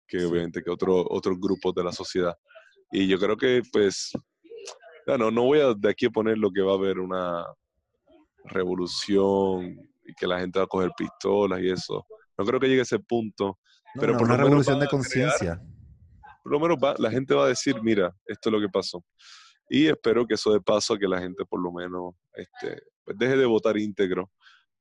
que 0.07 0.25
obviamente 0.25 0.63
que 0.63 0.71
otros 0.71 1.05
otros 1.09 1.39
grupos 1.39 1.75
de 1.75 1.85
la 1.85 1.93
sociedad. 1.93 2.35
Y 2.93 3.09
yo 3.09 3.19
creo 3.19 3.37
que, 3.37 3.63
pues, 3.73 4.13
bueno, 5.07 5.31
no 5.31 5.45
voy 5.45 5.61
a 5.61 5.75
de 5.75 5.91
aquí 5.91 6.07
a 6.07 6.11
poner 6.11 6.39
lo 6.39 6.51
que 6.51 6.63
va 6.63 6.73
a 6.73 6.77
haber 6.77 6.99
una 6.99 7.45
revolución 8.45 9.77
y 10.05 10.15
que 10.15 10.27
la 10.27 10.39
gente 10.39 10.59
va 10.59 10.65
a 10.65 10.69
coger 10.69 10.91
pistolas 10.97 11.61
y 11.61 11.71
eso. 11.71 12.07
No 12.39 12.45
creo 12.45 12.61
que 12.61 12.69
llegue 12.69 12.81
a 12.81 12.83
ese 12.83 12.99
punto. 12.99 13.59
pero 13.95 14.17
por 14.17 14.23
una 14.23 14.37
revolución 14.37 14.79
de 14.79 14.87
conciencia. 14.87 15.61
Por 16.43 16.53
lo 16.53 16.61
menos 16.61 16.79
la 16.99 17.11
gente 17.11 17.35
va 17.35 17.47
a 17.47 17.49
decir, 17.49 17.75
mira, 17.83 18.15
esto 18.25 18.49
es 18.49 18.53
lo 18.53 18.61
que 18.61 18.69
pasó. 18.69 19.05
Y 19.69 19.89
espero 19.89 20.25
que 20.27 20.35
eso 20.35 20.53
de 20.53 20.61
paso, 20.61 20.97
que 20.97 21.09
la 21.09 21.21
gente 21.21 21.45
por 21.45 21.61
lo 21.61 21.73
menos 21.73 22.15
este, 22.35 22.83
pues 23.05 23.19
deje 23.19 23.37
de 23.37 23.47
votar 23.47 23.77
íntegro. 23.77 24.31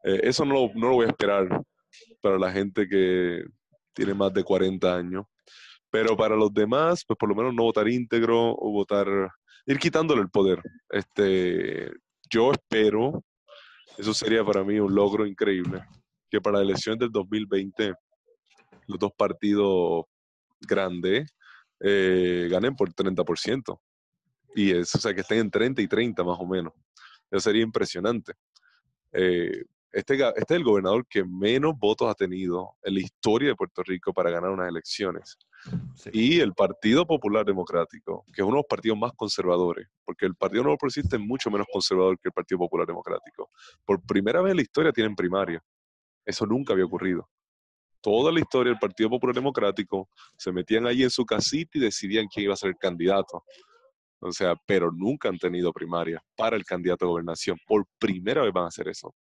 Eh, 0.04 0.20
eso 0.24 0.46
no 0.46 0.70
no 0.76 0.90
lo 0.90 0.96
voy 0.96 1.06
a 1.08 1.10
esperar 1.10 1.48
para 2.22 2.38
la 2.38 2.52
gente 2.52 2.88
que 2.88 3.44
tiene 3.96 4.14
más 4.14 4.34
de 4.34 4.44
40 4.44 4.96
años. 4.96 5.26
Pero 5.90 6.16
para 6.18 6.36
los 6.36 6.54
demás, 6.54 7.04
pues 7.08 7.18
por 7.18 7.30
lo 7.30 7.36
menos 7.36 7.54
no 7.54 7.64
votar 7.64 7.88
íntegro 7.88 8.52
o 8.52 8.72
votar, 8.72 9.08
ir 9.66 9.80
quitándole 9.80 10.22
el 10.22 10.30
poder. 10.30 10.62
Este, 10.90 11.90
yo 12.30 12.52
espero, 12.52 13.24
eso 13.98 14.14
sería 14.14 14.44
para 14.44 14.64
mí 14.64 14.80
un 14.80 14.94
logro 14.94 15.26
increíble, 15.26 15.82
que 16.30 16.42
para 16.42 16.58
la 16.58 16.64
elección 16.64 16.98
del 16.98 17.12
2020 17.12 17.94
los 18.88 19.00
dos 19.00 19.12
partidos 19.18 20.06
grandes 20.60 21.34
eh, 21.80 22.48
ganen 22.52 22.76
por 22.76 22.94
30%. 22.94 23.80
Y 24.56 24.72
eso, 24.72 24.98
o 24.98 25.02
sea, 25.02 25.14
que 25.14 25.22
estén 25.22 25.40
en 25.40 25.52
30 25.52 25.82
y 25.82 25.88
30 25.88 26.24
más 26.24 26.38
o 26.40 26.46
menos. 26.46 26.74
Eso 27.32 27.42
sería 27.42 27.64
impresionante. 27.64 28.34
Eh, 29.12 29.64
este, 29.96 30.16
este, 30.16 30.42
es 30.42 30.52
el 30.52 30.64
gobernador 30.66 31.08
que 31.08 31.24
menos 31.24 31.74
votos 31.80 32.10
ha 32.10 32.14
tenido 32.14 32.76
en 32.84 32.96
la 32.96 33.00
historia 33.00 33.50
de 33.50 33.56
Puerto 33.56 33.82
Rico 33.82 34.14
para 34.14 34.30
ganar 34.30 34.52
unas 34.52 34.68
elecciones. 34.68 35.38
Y 36.12 36.42
el 36.42 36.54
Partido 36.54 37.08
Popular 37.08 37.46
Democrático, 37.46 38.26
que 38.26 38.42
es 38.42 38.46
uno 38.46 38.56
de 38.56 38.60
los 38.60 38.68
partidos 38.68 38.98
más 38.98 39.14
conservadores, 39.14 39.88
porque 40.04 40.26
el 40.26 40.36
Partido 40.36 40.64
Nuevo 40.64 40.78
Progresista 40.78 41.16
es 41.16 41.22
mucho 41.22 41.50
menos 41.50 41.66
conservador 41.72 42.20
que 42.20 42.28
el 42.28 42.34
Partido 42.34 42.60
Popular 42.60 42.86
Democrático. 42.86 43.50
Por 43.86 44.02
primera 44.06 44.42
vez 44.42 44.52
en 44.52 44.58
la 44.58 44.64
historia 44.64 44.92
tienen 44.92 45.16
primaria. 45.16 45.64
Eso 46.26 46.46
nunca 46.46 46.74
había 46.74 46.86
ocurrido. 46.86 47.30
Toda 48.02 48.34
la 48.34 48.42
historia 48.42 48.72
del 48.72 48.80
Partido 48.80 49.10
Popular 49.10 49.34
Democrático 49.34 50.10
se 50.38 50.52
metían 50.52 50.86
ahí 50.88 51.04
en 51.04 51.10
su 51.10 51.26
casita 51.26 51.78
y 51.78 51.82
decidían 51.82 52.28
quién 52.28 52.44
iba 52.44 52.54
a 52.54 52.58
ser 52.58 52.72
el 52.72 52.78
candidato. 52.78 53.46
O 54.20 54.32
sea, 54.34 54.56
pero 54.66 54.92
nunca 54.92 55.30
han 55.30 55.38
tenido 55.38 55.72
primaria 55.72 56.22
para 56.36 56.58
el 56.58 56.66
candidato 56.66 57.06
a 57.06 57.10
gobernación. 57.10 57.58
Por 57.66 57.86
primera 57.98 58.42
vez 58.42 58.52
van 58.52 58.66
a 58.66 58.68
hacer 58.68 58.90
eso. 58.90 59.16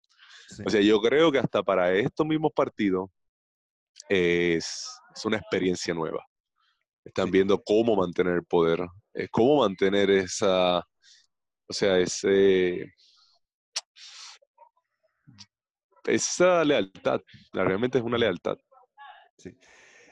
O 0.65 0.69
sea, 0.69 0.81
yo 0.81 1.01
creo 1.01 1.31
que 1.31 1.39
hasta 1.39 1.63
para 1.63 1.93
estos 1.93 2.25
mismos 2.25 2.51
partidos 2.53 3.09
es, 4.09 4.87
una 5.23 5.37
experiencia 5.37 5.93
nueva. 5.93 6.25
Están 7.03 7.31
viendo 7.31 7.61
cómo 7.63 7.95
mantener 7.95 8.35
el 8.35 8.45
poder, 8.45 8.85
eh, 9.13 9.27
cómo 9.29 9.59
mantener 9.61 10.09
esa, 10.09 10.79
o 11.67 11.73
sea, 11.73 11.99
ese, 11.99 12.93
esa 16.05 16.63
lealtad. 16.63 17.21
Realmente 17.53 17.97
es 17.97 18.03
una 18.03 18.17
lealtad. 18.17 18.57
Sí. 19.37 19.55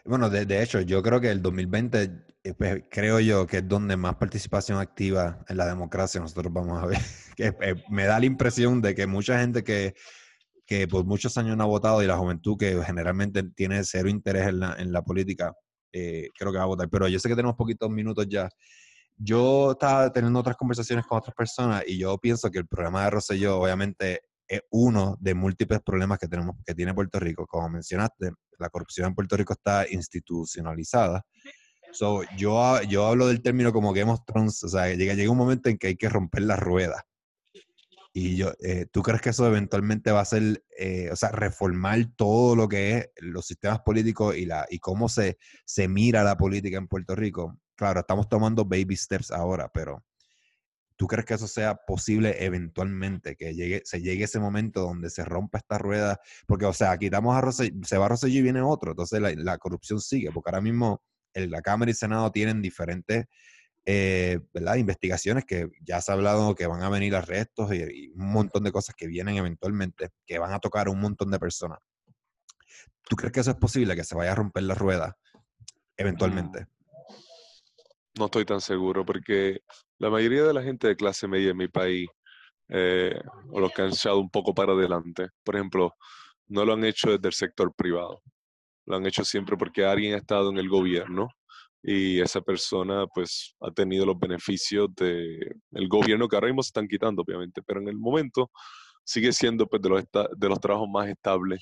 Bueno, 0.06 0.30
de, 0.30 0.62
hecho, 0.62 0.82
yo 0.82 1.02
creo 1.02 1.22
que 1.22 1.30
el 1.30 1.42
2020, 1.42 2.04
eh, 2.04 2.10
pues, 2.58 2.84
creo 2.92 3.20
yo 3.20 3.48
que 3.48 3.58
es 3.58 3.68
donde 3.68 3.96
más 3.96 4.16
participación 4.16 4.80
activa 4.80 5.44
en 5.48 5.58
la 5.58 5.66
democracia 5.66 6.20
nosotros 6.20 6.52
vamos 6.52 6.82
a 6.82 6.86
ver. 6.86 6.98
que 7.38 7.56
eh, 7.62 7.84
me 7.90 8.06
da 8.06 8.20
la 8.20 8.26
impresión 8.26 8.82
de 8.82 8.94
que 8.94 9.08
mucha 9.08 9.40
gente 9.40 9.64
que 9.64 9.96
que 10.66 10.88
por 10.88 11.06
muchos 11.06 11.38
años 11.38 11.58
no 11.58 11.64
ha 11.64 11.68
votado 11.68 12.02
y 12.02 12.08
la 12.08 12.18
juventud 12.18 12.58
que 12.58 12.82
generalmente 12.84 13.44
tiene 13.44 13.84
cero 13.84 14.10
interés 14.10 14.48
en 14.48 14.60
la, 14.60 14.76
en 14.78 14.92
la 14.92 15.02
política, 15.02 15.54
eh, 15.92 16.30
creo 16.38 16.52
que 16.52 16.58
va 16.58 16.64
a 16.64 16.68
votar. 16.68 16.90
Pero 16.90 17.08
yo 17.08 17.20
sé 17.20 17.30
que 17.30 17.36
tenemos 17.36 17.56
poquitos 17.56 17.90
minutos 17.90 18.28
ya. 18.30 18.50
Yo 19.18 19.72
estaba 19.74 20.12
teniendo 20.12 20.40
otras 20.40 20.56
conversaciones 20.56 21.06
con 21.06 21.18
otras 21.20 21.36
personas 21.36 21.84
y 21.86 22.00
yo 22.00 22.18
pienso 22.18 22.50
que 22.50 22.60
el 22.60 22.68
programa 22.68 23.04
de 23.04 23.10
Rosselló 23.12 23.60
obviamente 23.60 24.22
es 24.48 24.62
uno 24.72 25.18
de 25.20 25.34
múltiples 25.34 25.82
problemas 25.82 26.18
que 26.18 26.28
tenemos 26.28 26.56
que 26.66 26.74
tiene 26.74 26.94
Puerto 26.94 27.20
Rico. 27.20 27.46
Como 27.46 27.70
mencionaste, 27.70 28.32
la 28.58 28.70
corrupción 28.70 29.08
en 29.08 29.16
Puerto 29.16 29.38
Rico 29.38 29.54
está 29.54 29.86
institucionalizada. 29.90 31.24
So, 31.94 32.24
yo, 32.36 32.82
yo 32.84 33.06
hablo 33.06 33.28
del 33.28 33.42
término 33.44 33.72
como 33.72 33.94
Game 33.94 34.12
of 34.12 34.26
Thrones, 34.26 34.64
o 34.64 34.70
sea, 34.70 34.94
llega, 34.96 35.14
llega 35.14 35.32
un 35.32 35.38
momento 35.38 35.70
en 35.70 35.78
que 35.78 35.88
hay 35.88 35.96
que 35.96 36.10
romper 36.10 36.42
la 36.42 36.56
rueda. 36.56 37.06
Y 38.16 38.36
yo, 38.36 38.52
eh, 38.64 38.88
¿tú 38.92 39.02
crees 39.02 39.22
que 39.22 39.30
eso 39.30 39.48
eventualmente 39.48 40.12
va 40.12 40.22
a 40.22 40.26
ser, 40.26 40.64
eh, 40.78 41.10
o 41.12 41.16
sea, 41.16 41.30
reformar 41.30 42.00
todo 42.16 42.56
lo 42.56 42.68
que 42.68 42.98
es 42.98 43.10
los 43.18 43.46
sistemas 43.46 43.82
políticos 43.82 44.36
y, 44.36 44.46
la, 44.46 44.68
y 44.70 44.80
cómo 44.80 45.08
se, 45.10 45.38
se 45.66 45.88
mira 45.88 46.24
la 46.24 46.38
política 46.38 46.78
en 46.78 46.88
Puerto 46.88 47.16
Rico? 47.16 47.60
Claro, 47.76 48.02
estamos 48.02 48.28
tomando 48.30 48.66
baby 48.66 48.96
steps 48.96 49.32
ahora, 49.32 49.70
pero 49.72 50.04
¿tú 50.96 51.08
crees 51.08 51.26
que 51.26 51.34
eso 51.36 51.48
sea 51.48 51.76
posible 51.76 52.44
eventualmente, 52.44 53.36
que 53.36 53.54
llegue, 53.56 53.82
se 53.84 54.02
llegue 54.02 54.26
ese 54.26 54.40
momento 54.40 54.82
donde 54.82 55.10
se 55.10 55.26
rompa 55.26 55.60
esta 55.60 55.78
rueda? 55.78 56.20
Porque, 56.48 56.66
o 56.66 56.74
sea, 56.74 56.96
quitamos 56.98 57.36
a 57.36 57.42
Rosselló, 57.42 57.84
se 57.84 57.98
va 57.98 58.10
Rosselló 58.10 58.40
y 58.40 58.44
viene 58.44 58.62
otro, 58.62 58.92
entonces 58.92 59.22
la, 59.22 59.32
la 59.36 59.58
corrupción 59.58 60.00
sigue, 60.00 60.32
porque 60.32 60.50
ahora 60.50 60.62
mismo 60.62 61.02
el, 61.34 61.52
la 61.52 61.62
Cámara 61.62 61.90
y 61.90 61.94
el 61.94 61.98
Senado 61.98 62.32
tienen 62.32 62.62
diferentes 62.62 63.26
eh, 63.86 64.40
¿verdad? 64.54 64.76
Investigaciones 64.76 65.44
que 65.44 65.70
ya 65.82 66.00
se 66.00 66.12
ha 66.12 66.16
hablado 66.16 66.56
que 66.56 66.68
van 66.68 66.84
a 66.84 66.90
venir 66.90 67.16
arrestos 67.16 67.74
y, 67.74 67.84
y, 67.84 68.08
un 68.12 68.32
montón 68.32 68.64
de 68.64 68.72
cosas 68.72 68.96
que 68.96 69.08
vienen 69.08 69.36
eventualmente, 69.36 70.10
que 70.26 70.40
van 70.40 70.54
a 70.54 70.60
tocar 70.60 70.88
a 70.88 70.92
un 70.92 71.02
montón 71.02 71.32
de 71.32 71.40
personas. 71.40 71.80
¿Tú 73.04 73.18
crees 73.18 73.34
que 73.34 73.42
eso 73.42 73.52
es 73.52 73.58
posible, 73.58 73.96
que 73.96 74.06
se 74.06 74.16
vaya 74.16 74.32
a 74.32 74.36
romper 74.36 74.64
la 74.64 74.76
rueda 74.76 75.18
eventualmente? 75.98 76.62
Mm. 76.62 76.68
No 78.20 78.26
estoy 78.26 78.46
tan 78.46 78.62
seguro, 78.62 79.06
porque 79.06 79.62
la 79.98 80.10
mayoría 80.10 80.44
de 80.44 80.54
la 80.54 80.62
gente 80.62 80.88
de 80.88 80.96
clase 80.96 81.28
media 81.28 81.52
en 81.52 81.58
mi 81.58 81.68
país, 81.68 82.08
eh, 82.70 83.20
o 83.50 83.60
los 83.60 83.74
que 83.74 83.82
han 83.82 83.90
echado 83.90 84.20
un 84.20 84.30
poco 84.30 84.54
para 84.54 84.74
adelante, 84.74 85.30
por 85.44 85.56
ejemplo, 85.56 85.96
no 86.48 86.64
lo 86.64 86.74
han 86.74 86.86
hecho 86.86 87.10
desde 87.10 87.28
el 87.28 87.34
sector 87.34 87.74
privado. 87.76 88.22
Lo 88.86 88.98
han 88.98 89.06
hecho 89.06 89.24
siempre 89.24 89.58
porque 89.58 89.86
alguien 89.86 90.14
ha 90.14 90.18
estado 90.18 90.50
en 90.50 90.58
el 90.58 90.70
gobierno 90.70 91.30
y 91.82 92.22
esa 92.22 92.42
persona 92.42 93.06
pues 93.08 93.56
ha 93.62 93.72
tenido 93.72 94.06
los 94.06 94.18
beneficios 94.18 94.90
del 94.96 95.62
el 95.72 95.88
gobierno 95.90 96.28
que 96.28 96.36
ahora 96.36 96.48
mismo 96.48 96.64
se 96.64 96.70
están 96.70 96.88
quitando, 96.88 97.22
obviamente, 97.24 97.62
pero 97.62 97.82
en 97.82 97.90
el 97.90 97.98
momento 97.98 98.52
sigue 99.04 99.34
siendo 99.34 99.68
pues, 99.68 99.82
de, 99.82 99.90
los 99.90 100.04
de 100.38 100.50
los 100.50 100.60
trabajos 100.60 100.90
más 100.90 101.10
estables. 101.10 101.62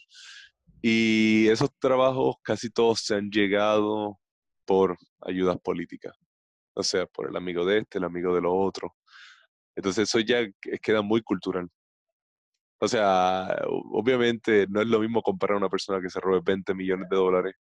Y 0.82 1.48
esos 1.50 1.70
trabajos 1.80 2.36
casi 2.44 2.70
todos 2.70 3.02
se 3.02 3.16
han 3.16 3.30
llegado 3.30 4.20
por 4.66 4.98
ayudas 5.22 5.58
políticas, 5.64 6.16
o 6.76 6.84
sea, 6.84 7.06
por 7.08 7.30
el 7.30 7.36
amigo 7.36 7.66
de 7.66 7.80
este, 7.80 7.98
el 8.00 8.06
amigo 8.06 8.34
de 8.36 8.42
lo 8.42 8.54
otro. 8.56 8.96
Entonces 9.76 10.10
eso 10.10 10.20
ya 10.20 10.48
queda 10.82 11.02
muy 11.02 11.22
cultural. 11.22 11.70
O 12.82 12.88
sea, 12.88 13.48
obviamente 13.92 14.66
no 14.70 14.82
es 14.82 14.88
lo 14.88 15.00
mismo 15.00 15.22
comparar 15.22 15.56
a 15.56 15.58
una 15.60 15.70
persona 15.70 16.02
que 16.02 16.10
se 16.10 16.20
robe 16.20 16.42
20 16.44 16.74
millones 16.74 17.08
de 17.10 17.16
dólares 17.16 17.56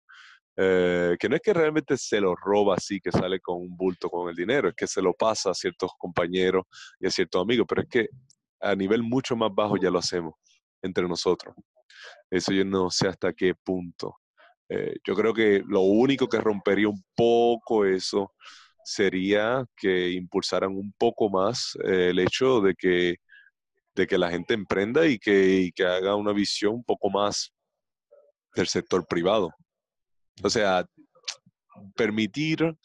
eh, 0.57 1.15
que 1.19 1.29
no 1.29 1.35
es 1.35 1.41
que 1.41 1.53
realmente 1.53 1.95
se 1.97 2.19
lo 2.19 2.35
roba 2.35 2.75
así, 2.75 2.99
que 2.99 3.11
sale 3.11 3.39
con 3.39 3.57
un 3.57 3.77
bulto 3.77 4.09
con 4.09 4.29
el 4.29 4.35
dinero, 4.35 4.69
es 4.69 4.75
que 4.75 4.87
se 4.87 5.01
lo 5.03 5.13
pasa 5.13 5.51
a 5.51 5.53
ciertos 5.53 5.91
compañeros 5.99 6.65
y 6.99 7.07
a 7.07 7.11
ciertos 7.11 7.41
amigos, 7.43 7.67
pero 7.69 7.83
es 7.83 7.87
que 7.89 8.07
a 8.59 8.75
nivel 8.75 9.03
mucho 9.03 9.35
más 9.35 9.53
bajo 9.53 9.77
ya 9.77 9.91
lo 9.91 9.99
hacemos 9.99 10.33
entre 10.81 11.07
nosotros. 11.07 11.55
Eso 12.29 12.51
yo 12.53 12.65
no 12.65 12.89
sé 12.91 13.07
hasta 13.07 13.33
qué 13.33 13.53
punto. 13.55 14.17
Eh, 14.69 14.95
yo 15.05 15.15
creo 15.15 15.33
que 15.33 15.63
lo 15.67 15.81
único 15.81 16.27
que 16.27 16.39
rompería 16.39 16.89
un 16.89 17.03
poco 17.15 17.85
eso 17.85 18.33
sería 18.83 19.65
que 19.75 20.11
impulsaran 20.11 20.71
un 20.75 20.93
poco 20.97 21.29
más 21.29 21.77
eh, 21.85 22.09
el 22.11 22.19
hecho 22.19 22.61
de 22.61 22.75
que, 22.75 23.17
de 23.97 24.07
que 24.07 24.17
la 24.17 24.29
gente 24.29 24.53
emprenda 24.53 25.07
y 25.07 25.17
que, 25.17 25.59
y 25.59 25.71
que 25.71 25.83
haga 25.83 26.15
una 26.15 26.31
visión 26.31 26.75
un 26.75 26.83
poco 26.83 27.09
más 27.09 27.51
del 28.55 28.67
sector 28.67 29.05
privado. 29.07 29.51
O 30.43 30.49
sea, 30.49 30.85
permitir 31.95 32.75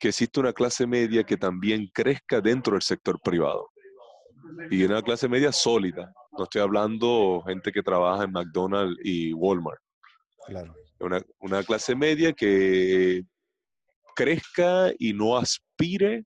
que 0.00 0.08
exista 0.08 0.40
una 0.40 0.54
clase 0.54 0.86
media 0.86 1.24
que 1.24 1.36
también 1.36 1.88
crezca 1.92 2.40
dentro 2.40 2.72
del 2.72 2.82
sector 2.82 3.20
privado. 3.22 3.68
Y 4.70 4.82
una 4.84 5.02
clase 5.02 5.28
media 5.28 5.52
sólida. 5.52 6.12
No 6.32 6.44
estoy 6.44 6.62
hablando 6.62 7.42
gente 7.46 7.70
que 7.70 7.82
trabaja 7.82 8.24
en 8.24 8.32
McDonald's 8.32 8.98
y 9.04 9.32
Walmart. 9.34 9.80
Claro. 10.46 10.74
Una, 11.00 11.20
una 11.40 11.62
clase 11.64 11.94
media 11.94 12.32
que 12.32 13.22
crezca 14.14 14.90
y 14.98 15.12
no 15.12 15.36
aspire 15.36 16.24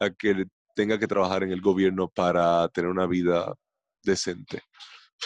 a 0.00 0.10
que 0.10 0.46
tenga 0.80 0.98
que 0.98 1.06
trabajar 1.06 1.42
en 1.42 1.52
el 1.52 1.60
gobierno 1.60 2.08
para 2.08 2.66
tener 2.70 2.90
una 2.90 3.06
vida 3.06 3.52
decente. 4.02 4.62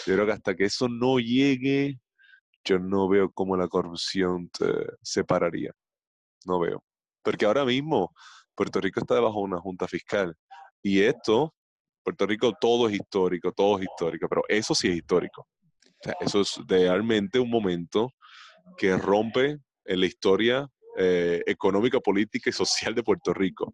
Yo 0.05 0.15
creo 0.15 0.27
que 0.27 0.33
hasta 0.33 0.57
que 0.57 0.65
eso 0.65 0.89
no 0.89 1.21
llegue, 1.21 2.01
yo 2.65 2.81
no 2.81 3.09
veo 3.09 3.31
cómo 3.31 3.57
la 3.57 3.69
corrupción 3.69 4.49
te 4.49 4.67
separaría. 5.01 5.71
No 6.45 6.59
veo. 6.59 6.83
Porque 7.23 7.45
ahora 7.45 7.65
mismo 7.65 8.13
Puerto 8.57 8.81
Rico 8.81 8.99
está 8.99 9.15
debajo 9.15 9.39
de 9.39 9.45
una 9.45 9.61
junta 9.61 9.87
fiscal. 9.87 10.35
Y 10.83 11.03
esto, 11.03 11.55
Puerto 12.03 12.27
Rico 12.27 12.53
todo 12.61 12.89
es 12.89 12.95
histórico, 12.97 13.53
todo 13.53 13.79
es 13.79 13.85
histórico, 13.85 14.27
pero 14.29 14.43
eso 14.49 14.75
sí 14.75 14.89
es 14.89 14.97
histórico. 14.97 15.47
eso 16.19 16.41
es 16.41 16.57
realmente 16.67 17.39
un 17.39 17.49
momento 17.49 18.11
que 18.77 18.97
rompe 18.97 19.59
en 19.85 20.01
la 20.01 20.07
historia 20.07 20.69
eh, 20.99 21.45
económica, 21.47 22.01
política 22.01 22.51
y 22.51 22.53
social 22.53 22.93
de 22.93 23.05
Puerto 23.05 23.33
Rico. 23.33 23.73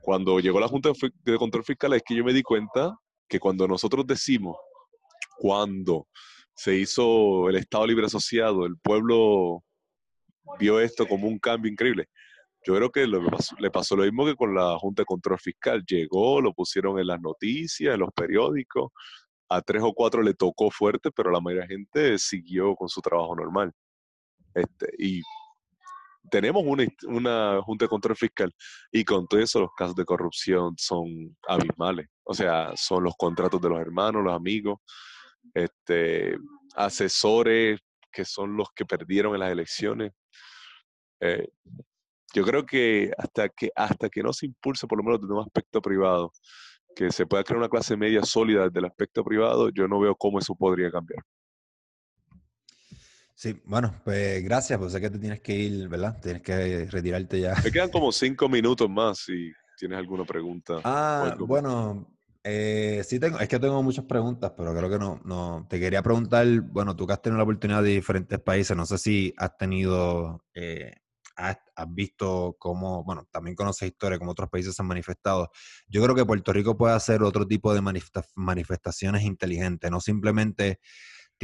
Cuando 0.00 0.38
llegó 0.38 0.60
la 0.60 0.68
Junta 0.68 0.92
de 1.24 1.36
Control 1.36 1.64
Fiscal 1.64 1.92
es 1.94 2.02
que 2.04 2.14
yo 2.14 2.24
me 2.24 2.32
di 2.32 2.42
cuenta 2.42 2.96
que 3.28 3.40
cuando 3.40 3.66
nosotros 3.66 4.06
decimos, 4.06 4.56
cuando 5.38 6.06
se 6.54 6.76
hizo 6.76 7.48
el 7.48 7.56
Estado 7.56 7.86
Libre 7.86 8.06
Asociado, 8.06 8.66
el 8.66 8.76
pueblo 8.78 9.64
vio 10.58 10.78
esto 10.80 11.06
como 11.06 11.26
un 11.26 11.38
cambio 11.38 11.70
increíble. 11.70 12.08
Yo 12.66 12.74
creo 12.76 12.90
que 12.90 13.06
le 13.06 13.70
pasó 13.70 13.94
lo 13.94 14.04
mismo 14.04 14.24
que 14.24 14.36
con 14.36 14.54
la 14.54 14.78
Junta 14.78 15.02
de 15.02 15.06
Control 15.06 15.38
Fiscal. 15.38 15.84
Llegó, 15.86 16.40
lo 16.40 16.54
pusieron 16.54 16.98
en 16.98 17.08
las 17.08 17.20
noticias, 17.20 17.94
en 17.94 18.00
los 18.00 18.10
periódicos. 18.14 18.90
A 19.50 19.60
tres 19.60 19.82
o 19.82 19.92
cuatro 19.92 20.22
le 20.22 20.32
tocó 20.32 20.70
fuerte, 20.70 21.10
pero 21.10 21.30
la 21.30 21.40
mayoría 21.40 21.66
de 21.66 21.74
gente 21.74 22.18
siguió 22.18 22.74
con 22.74 22.88
su 22.88 23.02
trabajo 23.02 23.36
normal. 23.36 23.72
Este, 24.54 24.88
y 24.98 25.20
tenemos 26.30 26.62
una, 26.66 26.86
una 27.06 27.62
Junta 27.62 27.84
de 27.84 27.88
Control 27.88 28.16
Fiscal 28.16 28.52
y 28.90 29.04
con 29.04 29.26
todo 29.26 29.40
eso 29.40 29.60
los 29.60 29.70
casos 29.76 29.94
de 29.96 30.04
corrupción 30.04 30.74
son 30.76 31.36
abismales. 31.46 32.08
O 32.24 32.34
sea, 32.34 32.72
son 32.76 33.04
los 33.04 33.14
contratos 33.16 33.60
de 33.60 33.68
los 33.68 33.80
hermanos, 33.80 34.24
los 34.24 34.34
amigos, 34.34 34.78
este, 35.52 36.36
asesores 36.74 37.80
que 38.10 38.24
son 38.24 38.56
los 38.56 38.68
que 38.74 38.86
perdieron 38.86 39.34
en 39.34 39.40
las 39.40 39.52
elecciones. 39.52 40.12
Eh, 41.20 41.48
yo 42.34 42.44
creo 42.44 42.66
que 42.66 43.12
hasta 43.18 43.48
que 43.48 43.70
hasta 43.76 44.08
que 44.08 44.22
no 44.22 44.32
se 44.32 44.46
impulse 44.46 44.86
por 44.86 44.98
lo 44.98 45.04
menos 45.04 45.20
desde 45.20 45.34
un 45.34 45.42
aspecto 45.42 45.80
privado, 45.80 46.32
que 46.94 47.10
se 47.10 47.26
pueda 47.26 47.44
crear 47.44 47.58
una 47.58 47.68
clase 47.68 47.96
media 47.96 48.22
sólida 48.22 48.64
desde 48.64 48.78
el 48.80 48.86
aspecto 48.86 49.24
privado, 49.24 49.70
yo 49.70 49.88
no 49.88 50.00
veo 50.00 50.14
cómo 50.16 50.38
eso 50.38 50.54
podría 50.54 50.90
cambiar. 50.90 51.22
Sí, 53.34 53.60
bueno, 53.64 54.00
pues 54.04 54.42
gracias, 54.44 54.78
pues 54.78 54.92
sé 54.92 55.00
que 55.00 55.10
te 55.10 55.18
tienes 55.18 55.40
que 55.40 55.54
ir, 55.54 55.88
¿verdad? 55.88 56.18
Tienes 56.22 56.42
que 56.42 56.86
retirarte 56.86 57.40
ya. 57.40 57.54
Me 57.64 57.70
quedan 57.70 57.90
como 57.90 58.12
cinco 58.12 58.48
minutos 58.48 58.88
más 58.88 59.18
si 59.18 59.52
tienes 59.76 59.98
alguna 59.98 60.24
pregunta. 60.24 60.80
Ah, 60.84 61.34
bueno, 61.38 62.14
eh, 62.44 63.02
sí 63.04 63.18
tengo, 63.18 63.40
es 63.40 63.48
que 63.48 63.58
tengo 63.58 63.82
muchas 63.82 64.04
preguntas, 64.04 64.52
pero 64.56 64.74
creo 64.74 64.88
que 64.88 64.98
no, 64.98 65.20
no. 65.24 65.66
Te 65.68 65.80
quería 65.80 66.02
preguntar, 66.02 66.46
bueno, 66.60 66.94
tú 66.94 67.06
que 67.06 67.14
has 67.14 67.22
tenido 67.22 67.38
la 67.38 67.44
oportunidad 67.44 67.82
de 67.82 67.90
diferentes 67.90 68.38
países, 68.38 68.76
no 68.76 68.86
sé 68.86 68.98
si 68.98 69.34
has 69.36 69.56
tenido, 69.56 70.44
eh, 70.54 70.92
has, 71.36 71.56
visto 71.88 72.54
cómo, 72.58 73.02
bueno, 73.02 73.26
también 73.32 73.56
conoces 73.56 73.88
historia, 73.88 74.18
cómo 74.18 74.30
otros 74.30 74.48
países 74.48 74.76
se 74.76 74.82
han 74.82 74.88
manifestado. 74.88 75.50
Yo 75.88 76.02
creo 76.04 76.14
que 76.14 76.24
Puerto 76.24 76.52
Rico 76.52 76.76
puede 76.76 76.94
hacer 76.94 77.22
otro 77.24 77.46
tipo 77.46 77.74
de 77.74 77.80
manifestaciones 78.36 79.24
inteligentes, 79.24 79.90
no 79.90 80.00
simplemente 80.00 80.78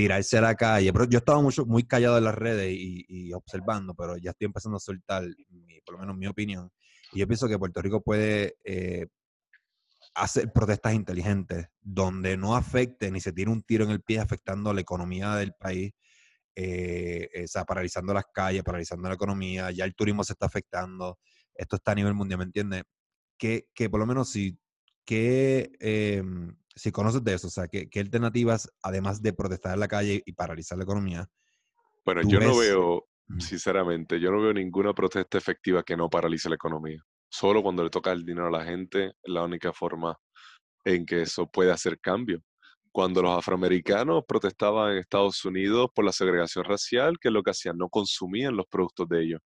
tirarse 0.01 0.39
a 0.39 0.41
la 0.41 0.55
calle. 0.55 0.93
Pero 0.93 1.05
yo 1.05 1.19
estaba 1.19 1.43
mucho, 1.43 1.67
muy 1.67 1.85
callado 1.85 2.17
en 2.17 2.25
las 2.25 2.35
redes 2.35 2.73
y, 2.73 3.33
observando, 3.35 3.95
pero 3.95 4.17
ya 4.17 4.31
estoy 4.31 4.47
empezando 4.47 4.79
a 4.79 4.81
soltar, 4.81 5.25
por 5.85 5.95
lo 5.95 6.01
menos 6.01 6.17
mi 6.17 6.27
opinión. 6.27 6.71
Y 7.13 7.19
yo 7.21 7.27
pienso 7.27 7.49
que 7.49 7.59
Puerto 7.59 7.83
Rico 7.83 8.01
puede 8.01 8.57
eh, 8.65 9.09
hacer 10.15 10.53
protestas 10.53 10.95
inteligentes 10.95 11.67
donde 11.81 12.37
no 12.37 12.57
afecte 12.57 13.11
ni 13.11 13.21
se 13.21 13.33
tire 13.33 13.51
un 13.51 13.63
tiro 13.63 13.85
en 13.85 13.91
el 13.91 14.01
pie 14.01 14.21
afectando 14.21 14.73
la 14.73 14.81
economía 14.81 15.35
del 15.35 15.53
país, 15.53 15.93
eh, 16.55 17.29
o 17.45 17.47
sea, 17.47 17.65
paralizando 17.65 18.15
las 18.15 18.25
calles, 18.33 18.63
paralizando 18.63 19.09
la 19.09 19.15
economía, 19.15 19.71
ya 19.71 19.85
el 19.85 19.95
turismo 19.95 20.25
se 20.25 20.33
está 20.33 20.47
afectando, 20.47 21.19
esto 21.55 21.77
está 21.77 21.93
a 21.93 21.97
nivel 21.97 22.15
mundial, 22.15 22.39
¿me 22.39 22.45
entiendes? 22.45 22.85
Que, 23.37 23.69
que 23.75 23.91
por 23.91 24.01
lo 24.01 24.07
menos 24.07 24.31
si, 24.31 24.59
que, 25.05 25.73
em, 25.79 26.57
si 26.75 26.93
conoces 26.93 27.23
de 27.25 27.35
eso, 27.35 27.49
o 27.49 27.51
sea, 27.51 27.69
¿qué, 27.69 27.89
alternativas, 28.01 28.71
además 28.83 29.23
de 29.23 29.33
protestar 29.33 29.75
en 29.75 29.81
la 29.81 29.89
calle 29.89 30.23
y 30.25 30.33
paralizar 30.33 30.79
la 30.79 30.85
economía? 30.85 31.29
Bueno, 32.05 32.23
yo 32.23 32.41
no 32.41 32.57
veo, 32.57 33.09
sinceramente, 33.39 34.21
yo 34.21 34.31
no 34.31 34.41
veo 34.41 34.53
ninguna 34.53 34.95
protesta 34.95 35.39
efectiva 35.39 35.83
que 35.83 35.97
no 35.97 36.09
paralice 36.09 36.49
la 36.49 36.55
economía. 36.55 37.03
Solo 37.29 37.63
cuando 37.63 37.85
le 37.85 37.91
toca 37.91 38.13
el 38.13 38.25
dinero 38.25 38.49
a 38.49 38.51
la 38.51 38.65
gente 38.65 39.07
es 39.23 39.33
la 39.33 39.45
única 39.45 39.73
forma 39.73 40.17
en 40.85 41.07
que 41.07 41.23
eso 41.23 41.47
puede 41.47 41.71
hacer 41.71 42.01
cambio. 42.01 42.43
Cuando 42.93 43.23
los 43.23 43.39
afroamericanos 43.39 44.25
protestaban 44.27 44.93
en 44.93 44.99
Estados 44.99 45.45
Unidos 45.45 45.91
por 45.95 46.05
la 46.05 46.13
segregación 46.13 46.65
racial, 46.65 47.19
¿qué 47.21 47.29
es 47.29 47.35
lo 47.35 47.43
que 47.43 47.51
hacían? 47.51 47.79
No 47.79 47.89
consumían 47.89 48.57
los 48.57 48.67
productos 48.67 49.09
de 49.09 49.23
ellos. 49.23 49.41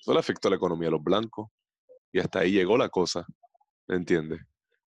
Eso 0.00 0.12
le 0.12 0.18
afectó 0.18 0.48
a 0.48 0.50
la 0.50 0.56
economía 0.56 0.88
a 0.88 0.92
los 0.92 1.02
blancos. 1.02 1.48
Y 2.12 2.18
hasta 2.18 2.40
ahí 2.40 2.52
llegó 2.52 2.76
la 2.76 2.90
cosa. 2.90 3.24
¿Entiendes? 3.88 4.40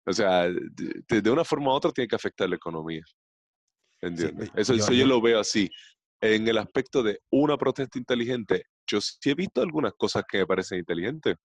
O 0.05 0.13
sea, 0.13 0.49
de, 0.49 1.31
una 1.31 1.43
forma 1.43 1.71
u 1.71 1.75
otra 1.75 1.91
tiene 1.91 2.07
que 2.07 2.15
afectar 2.15 2.49
la 2.49 2.55
economía. 2.55 3.03
¿Entiendes? 4.01 4.49
eso, 4.55 4.73
yo, 4.75 5.05
lo 5.05 5.21
veo 5.21 5.39
así. 5.39 5.69
En 6.21 6.47
el 6.47 6.57
aspecto 6.57 7.03
de 7.03 7.19
una 7.29 7.57
protesta 7.57 7.97
inteligente, 7.97 8.63
yo 8.88 8.99
sí 9.01 9.29
he 9.29 9.35
visto 9.35 9.62
algunas 9.62 9.93
cosas 9.93 10.23
que 10.27 10.39
me 10.39 10.47
parecen 10.47 10.79
inteligentes. 10.79 11.35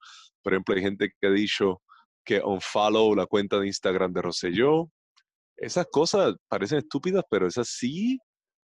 Por 0.43 0.53
ejemplo, 0.53 0.75
hay 0.75 0.83
gente 0.83 1.11
que 1.21 1.27
ha 1.27 1.31
dicho 1.31 1.83
que 2.25 2.41
unfollow 2.41 3.15
la 3.15 3.27
cuenta 3.27 3.59
de 3.59 3.67
Instagram 3.67 4.13
de 4.13 4.23
Rosselló. 4.23 4.89
Esas 5.57 5.87
cosas 5.91 6.35
parecen 6.49 6.79
estúpidas, 6.79 7.25
pero 7.31 7.47
esas 7.47 7.69
sí, 7.69 8.19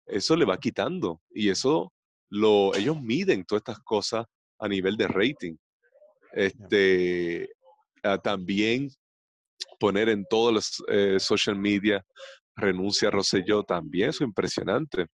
eso 0.07 0.37
le 0.37 0.45
va 0.45 0.59
quitando. 0.59 1.21
Y 1.31 1.49
eso, 1.49 1.93
lo, 2.31 2.75
ellos 2.75 3.01
miden 3.01 3.45
todas 3.45 3.61
estas 3.61 3.81
cosas 3.81 4.27
a 4.59 4.69
nivel 4.69 4.97
de 4.97 5.09
rating. 5.09 5.57
Este, 6.33 7.49
ah, 8.03 8.19
también 8.19 8.91
poner 9.79 10.09
en 10.09 10.25
todos 10.29 10.53
los 10.53 10.85
eh, 10.89 11.19
social 11.21 11.57
media 11.57 12.05
renuncia 12.57 13.09
a 13.09 13.11
Rosselló 13.11 13.63
también 13.63 14.11
es 14.11 14.21
impresionante. 14.21 15.07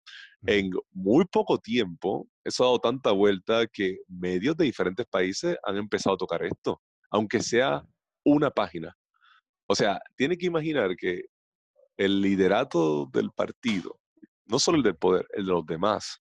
En 0.46 0.70
muy 0.92 1.24
poco 1.24 1.58
tiempo, 1.58 2.28
eso 2.44 2.62
ha 2.62 2.66
dado 2.66 2.78
tanta 2.78 3.12
vuelta 3.12 3.66
que 3.66 3.98
medios 4.08 4.56
de 4.56 4.64
diferentes 4.64 5.06
países 5.06 5.56
han 5.64 5.76
empezado 5.76 6.14
a 6.14 6.18
tocar 6.18 6.44
esto, 6.44 6.80
aunque 7.10 7.40
sea 7.40 7.82
una 8.24 8.50
página. 8.50 8.96
O 9.66 9.74
sea, 9.74 10.00
tiene 10.16 10.36
que 10.36 10.46
imaginar 10.46 10.96
que 10.96 11.22
el 11.96 12.20
liderato 12.20 13.06
del 13.12 13.30
partido, 13.30 13.98
no 14.46 14.58
solo 14.58 14.78
el 14.78 14.82
del 14.82 14.96
poder, 14.96 15.26
el 15.34 15.46
de 15.46 15.52
los 15.52 15.66
demás, 15.66 16.18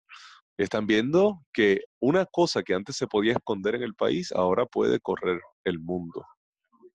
están 0.57 0.85
viendo 0.85 1.43
que 1.53 1.81
una 1.99 2.25
cosa 2.25 2.61
que 2.61 2.73
antes 2.73 2.95
se 2.95 3.07
podía 3.07 3.33
esconder 3.33 3.75
en 3.75 3.83
el 3.83 3.95
país, 3.95 4.31
ahora 4.31 4.65
puede 4.65 4.99
correr 4.99 5.41
el 5.63 5.79
mundo. 5.79 6.25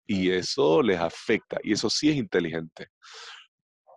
Y 0.07 0.31
eso 0.31 0.83
les 0.83 1.01
afecta, 1.01 1.59
y 1.63 1.73
eso 1.73 1.91
sí 1.91 2.11
es 2.11 2.17
inteligente 2.17 2.89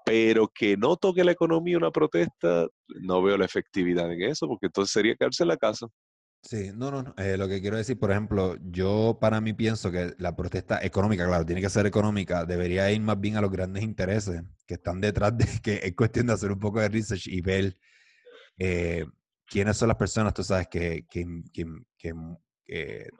pero 0.09 0.47
que 0.47 0.75
no 0.75 0.97
toque 0.97 1.23
la 1.23 1.33
economía 1.33 1.77
una 1.77 1.91
protesta, 1.91 2.65
no 2.99 3.21
veo 3.21 3.37
la 3.37 3.45
efectividad 3.45 4.11
en 4.11 4.23
eso, 4.23 4.47
porque 4.47 4.65
entonces 4.65 4.91
sería 4.91 5.15
quedarse 5.15 5.43
en 5.43 5.49
la 5.49 5.57
casa. 5.57 5.85
Sí, 6.41 6.71
no, 6.73 6.89
no. 6.89 7.13
Eh, 7.17 7.37
lo 7.37 7.47
que 7.47 7.61
quiero 7.61 7.77
decir, 7.77 7.99
por 7.99 8.09
ejemplo, 8.09 8.55
yo 8.59 9.19
para 9.21 9.39
mí 9.39 9.53
pienso 9.53 9.91
que 9.91 10.15
la 10.17 10.35
protesta 10.35 10.83
económica, 10.83 11.27
claro, 11.27 11.45
tiene 11.45 11.61
que 11.61 11.69
ser 11.69 11.85
económica, 11.85 12.43
debería 12.43 12.91
ir 12.91 13.01
más 13.01 13.19
bien 13.19 13.37
a 13.37 13.41
los 13.41 13.51
grandes 13.51 13.83
intereses 13.83 14.41
que 14.65 14.73
están 14.73 14.99
detrás 14.99 15.37
de 15.37 15.45
que 15.61 15.79
es 15.83 15.95
cuestión 15.95 16.25
de 16.25 16.33
hacer 16.33 16.51
un 16.51 16.59
poco 16.59 16.79
de 16.79 16.89
research 16.89 17.27
y 17.27 17.41
ver 17.41 17.77
eh, 18.57 19.05
quiénes 19.45 19.77
son 19.77 19.89
las 19.89 19.97
personas, 19.97 20.33
tú 20.33 20.43
sabes, 20.43 20.67
que, 20.69 21.05
que, 21.07 21.23
que 21.53 21.65
que 21.99 22.13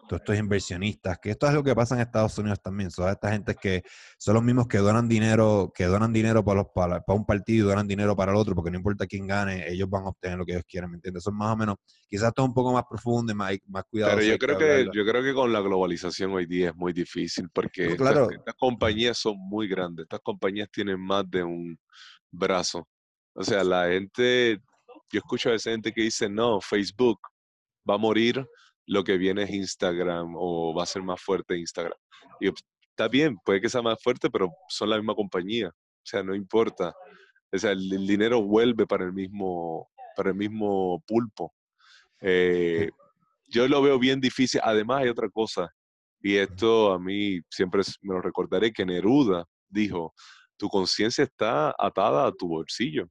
todos 0.08 0.22
estos 0.22 0.38
inversionistas, 0.38 1.18
que 1.18 1.32
esto 1.32 1.48
es 1.48 1.54
lo 1.54 1.64
que 1.64 1.74
pasa 1.74 1.96
en 1.96 2.02
Estados 2.02 2.38
Unidos 2.38 2.62
también, 2.62 2.92
son 2.92 3.10
estas 3.10 3.32
gente 3.32 3.56
que 3.56 3.84
son 4.18 4.36
los 4.36 4.44
mismos 4.44 4.68
que 4.68 4.78
donan 4.78 5.08
dinero, 5.08 5.72
que 5.74 5.86
donan 5.86 6.14
dinero 6.14 6.44
para, 6.44 6.62
los, 6.62 6.68
para, 6.74 7.04
un 7.08 7.26
partido, 7.26 7.70
donan 7.70 7.88
dinero 7.88 8.16
para 8.16 8.32
el 8.32 8.38
otro, 8.38 8.54
porque 8.54 8.70
no 8.70 8.78
importa 8.78 9.08
quién 9.08 9.26
gane, 9.26 9.68
ellos 9.68 9.90
van 9.90 10.06
a 10.06 10.10
obtener 10.10 10.38
lo 10.38 10.46
que 10.46 10.52
ellos 10.52 10.66
quieren, 10.68 10.92
¿me 10.92 10.98
entiendes? 10.98 11.24
Son 11.24 11.36
más 11.36 11.54
o 11.54 11.58
menos, 11.58 11.78
quizás 12.08 12.32
es 12.36 12.44
un 12.44 12.54
poco 12.54 12.74
más 12.74 12.84
profundo 12.88 13.32
y 13.32 13.36
más, 13.36 13.58
más 13.68 13.84
cuidado. 13.90 14.18
Pero 14.18 14.28
yo 14.28 14.38
creo 14.38 14.58
que, 14.58 14.90
yo 14.94 15.06
creo 15.06 15.24
que 15.24 15.34
con 15.34 15.52
la 15.52 15.62
globalización 15.62 16.32
hoy 16.32 16.46
día 16.46 16.70
es 16.70 16.76
muy 16.76 16.94
difícil, 16.94 17.50
porque 17.52 17.88
estas, 17.88 18.30
estas 18.32 18.56
compañías 18.56 19.18
son 19.18 19.36
muy 19.38 19.68
grandes, 19.68 20.04
estas 20.04 20.22
compañías 20.22 20.70
tienen 20.72 21.00
más 21.00 21.30
de 21.30 21.44
un 21.44 21.78
brazo. 22.32 22.88
O 23.34 23.44
sea, 23.44 23.64
la 23.64 23.88
gente, 23.88 24.62
yo 25.12 25.18
escucho 25.18 25.50
a 25.50 25.56
esa 25.56 25.72
gente 25.72 25.92
que 25.92 26.02
dice, 26.02 26.30
no, 26.30 26.62
Facebook 26.62 27.20
va 27.90 27.96
a 27.96 27.98
morir 27.98 28.46
lo 28.90 29.04
que 29.04 29.18
viene 29.18 29.44
es 29.44 29.52
Instagram 29.52 30.34
o 30.36 30.74
va 30.74 30.84
a 30.84 30.88
ser 30.88 31.04
más 31.04 31.22
fuerte 31.22 31.56
Instagram. 31.56 31.98
Y 32.40 32.50
está 32.90 33.08
bien, 33.08 33.38
puede 33.46 33.62
que 33.62 33.70
sea 33.70 33.84
más 33.84 34.02
fuerte, 34.02 34.32
pero 34.32 34.52
son 34.68 34.90
la 34.90 34.98
misma 34.98 35.14
compañía. 35.14 35.70
O 35.70 36.04
sea, 36.04 36.24
no 36.24 36.34
importa. 36.34 36.92
O 37.52 37.58
sea, 37.58 37.72
el, 37.72 38.08
dinero 38.08 38.42
vuelve 38.42 38.88
para 38.88 39.06
el 39.06 39.14
mismo, 39.14 39.88
para 40.16 40.30
el 40.30 40.36
mismo 40.36 41.04
pulpo. 41.06 41.54
Eh, 42.20 42.90
yo 43.48 43.68
lo 43.68 43.80
veo 43.84 44.00
bien 44.00 44.20
difícil. 44.20 44.60
Además, 44.64 45.04
hay 45.04 45.10
otra 45.10 45.30
cosa, 45.30 45.72
y 46.20 46.38
esto 46.38 46.92
a 46.92 47.00
mí 47.00 47.40
siempre 47.48 47.84
me 48.02 48.16
lo 48.16 48.22
recordaré, 48.22 48.74
que 48.74 48.88
Neruda 48.88 49.46
dijo, 49.70 50.16
tu 50.58 50.68
conciencia 50.68 51.24
está 51.24 51.76
atada 51.78 52.26
a 52.26 52.32
tu 52.32 52.48
bolsillo. 52.48 53.08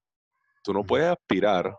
Tú 0.65 0.73
no 0.73 0.83
puedes 0.83 1.07
aspirar 1.07 1.73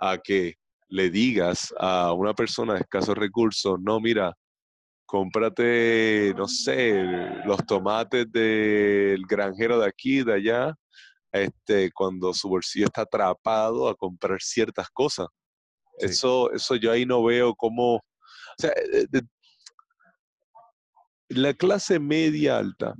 a 0.00 0.18
que 0.18 0.56
le 0.88 1.10
digas 1.10 1.74
a 1.78 2.12
una 2.12 2.34
persona 2.34 2.74
de 2.74 2.80
escasos 2.80 3.16
recursos, 3.16 3.78
no, 3.80 4.00
mira, 4.00 4.32
cómprate, 5.06 6.34
no 6.36 6.48
sé, 6.48 7.02
los 7.44 7.64
tomates 7.66 8.30
del 8.30 9.24
granjero 9.26 9.78
de 9.78 9.86
aquí, 9.86 10.22
de 10.22 10.34
allá, 10.34 10.74
este, 11.32 11.90
cuando 11.92 12.32
su 12.34 12.48
bolsillo 12.48 12.86
está 12.86 13.02
atrapado 13.02 13.88
a 13.88 13.94
comprar 13.94 14.40
ciertas 14.40 14.88
cosas. 14.90 15.28
Eso, 15.98 16.52
eso 16.52 16.76
yo 16.76 16.92
ahí 16.92 17.06
no 17.06 17.24
veo 17.24 17.54
cómo, 17.54 17.94
O 17.96 18.02
sea, 18.58 18.70
eh, 18.70 19.06
la 21.28 21.54
clase 21.54 21.98
media 21.98 22.58
alta, 22.58 22.94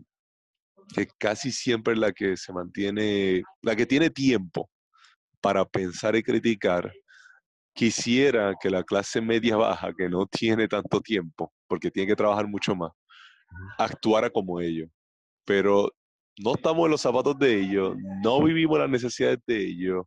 que 0.94 1.06
casi 1.18 1.52
siempre 1.52 1.94
es 1.94 1.98
la 1.98 2.12
que 2.12 2.36
se 2.36 2.52
mantiene, 2.52 3.42
la 3.62 3.76
que 3.76 3.86
tiene 3.86 4.10
tiempo 4.10 4.70
para 5.40 5.64
pensar 5.64 6.16
y 6.16 6.22
criticar, 6.22 6.92
quisiera 7.76 8.54
que 8.58 8.70
la 8.70 8.82
clase 8.82 9.20
media 9.20 9.56
baja, 9.56 9.92
que 9.96 10.08
no 10.08 10.26
tiene 10.26 10.66
tanto 10.66 11.00
tiempo, 11.00 11.52
porque 11.68 11.90
tiene 11.90 12.08
que 12.08 12.16
trabajar 12.16 12.48
mucho 12.48 12.74
más, 12.74 12.90
actuara 13.78 14.30
como 14.30 14.60
ellos. 14.60 14.88
Pero 15.44 15.92
no 16.42 16.54
estamos 16.54 16.86
en 16.86 16.92
los 16.92 17.02
zapatos 17.02 17.38
de 17.38 17.60
ellos, 17.60 17.94
no 18.24 18.42
vivimos 18.42 18.78
las 18.78 18.88
necesidades 18.88 19.38
de 19.46 19.62
ellos 19.62 20.06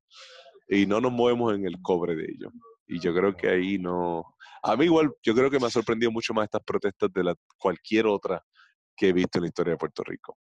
y 0.67 0.87
no 0.87 0.99
nos 0.99 1.11
movemos 1.11 1.53
en 1.53 1.65
el 1.65 1.79
cobre 1.81 2.15
de 2.15 2.25
ellos. 2.25 2.51
Y 2.87 2.99
yo 2.99 3.13
creo 3.13 3.35
que 3.37 3.47
ahí 3.47 3.77
no... 3.77 4.23
A 4.63 4.75
mí 4.75 4.85
igual, 4.85 5.11
yo 5.23 5.35
creo 5.35 5.51
que 5.51 5.59
me 5.59 5.67
ha 5.67 5.69
sorprendido 5.69 6.11
mucho 6.11 6.33
más 6.33 6.45
estas 6.45 6.63
protestas 6.65 7.13
de 7.13 7.23
la, 7.23 7.35
cualquier 7.59 8.07
otra 8.07 8.43
que 8.97 9.09
he 9.09 9.13
visto 9.13 9.37
en 9.37 9.43
la 9.43 9.47
historia 9.49 9.73
de 9.73 9.77
Puerto 9.77 10.03
Rico. 10.03 10.37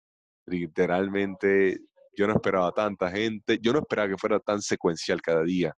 Literalmente, 0.46 1.78
yo 2.16 2.26
no 2.26 2.32
esperaba 2.32 2.72
tanta 2.72 3.10
gente, 3.10 3.58
yo 3.60 3.72
no 3.74 3.80
esperaba 3.80 4.08
que 4.08 4.16
fuera 4.16 4.40
tan 4.40 4.62
secuencial 4.62 5.20
cada 5.20 5.44
día. 5.44 5.74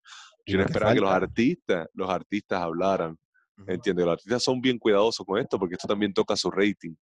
Yo 0.46 0.58
no 0.58 0.64
esperaba 0.64 0.94
que 0.94 1.00
los 1.00 1.10
artistas, 1.10 1.88
los 1.94 2.10
artistas 2.10 2.62
hablaran. 2.62 3.16
¿Entiendes? 3.66 4.06
Los 4.06 4.12
artistas 4.14 4.42
son 4.42 4.60
bien 4.60 4.78
cuidadosos 4.78 5.26
con 5.26 5.38
esto 5.38 5.58
porque 5.58 5.74
esto 5.74 5.86
también 5.86 6.14
toca 6.14 6.34
su 6.34 6.50
rating 6.50 6.94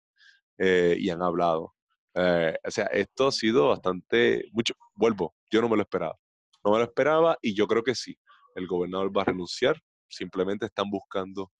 eh, 0.58 0.96
y 0.98 1.08
han 1.08 1.22
hablado. 1.22 1.74
Eh, 2.14 2.56
o 2.66 2.70
sea, 2.70 2.86
esto 2.86 3.28
ha 3.28 3.32
sido 3.32 3.68
bastante, 3.68 4.44
mucho, 4.52 4.74
vuelvo, 4.94 5.34
yo 5.50 5.60
no 5.60 5.68
me 5.68 5.76
lo 5.76 5.82
esperaba. 5.82 6.16
No 6.64 6.72
me 6.72 6.78
lo 6.78 6.84
esperaba 6.84 7.38
y 7.40 7.54
yo 7.54 7.68
creo 7.68 7.84
que 7.84 7.94
sí, 7.94 8.18
el 8.56 8.66
gobernador 8.66 9.16
va 9.16 9.22
a 9.22 9.26
renunciar, 9.26 9.80
simplemente 10.08 10.66
están 10.66 10.90
buscando 10.90 11.52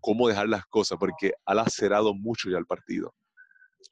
cómo 0.00 0.28
dejar 0.28 0.48
las 0.48 0.66
cosas 0.66 0.98
porque 0.98 1.32
ha 1.46 1.54
lacerado 1.54 2.14
mucho 2.14 2.50
ya 2.50 2.58
el 2.58 2.66
partido. 2.66 3.14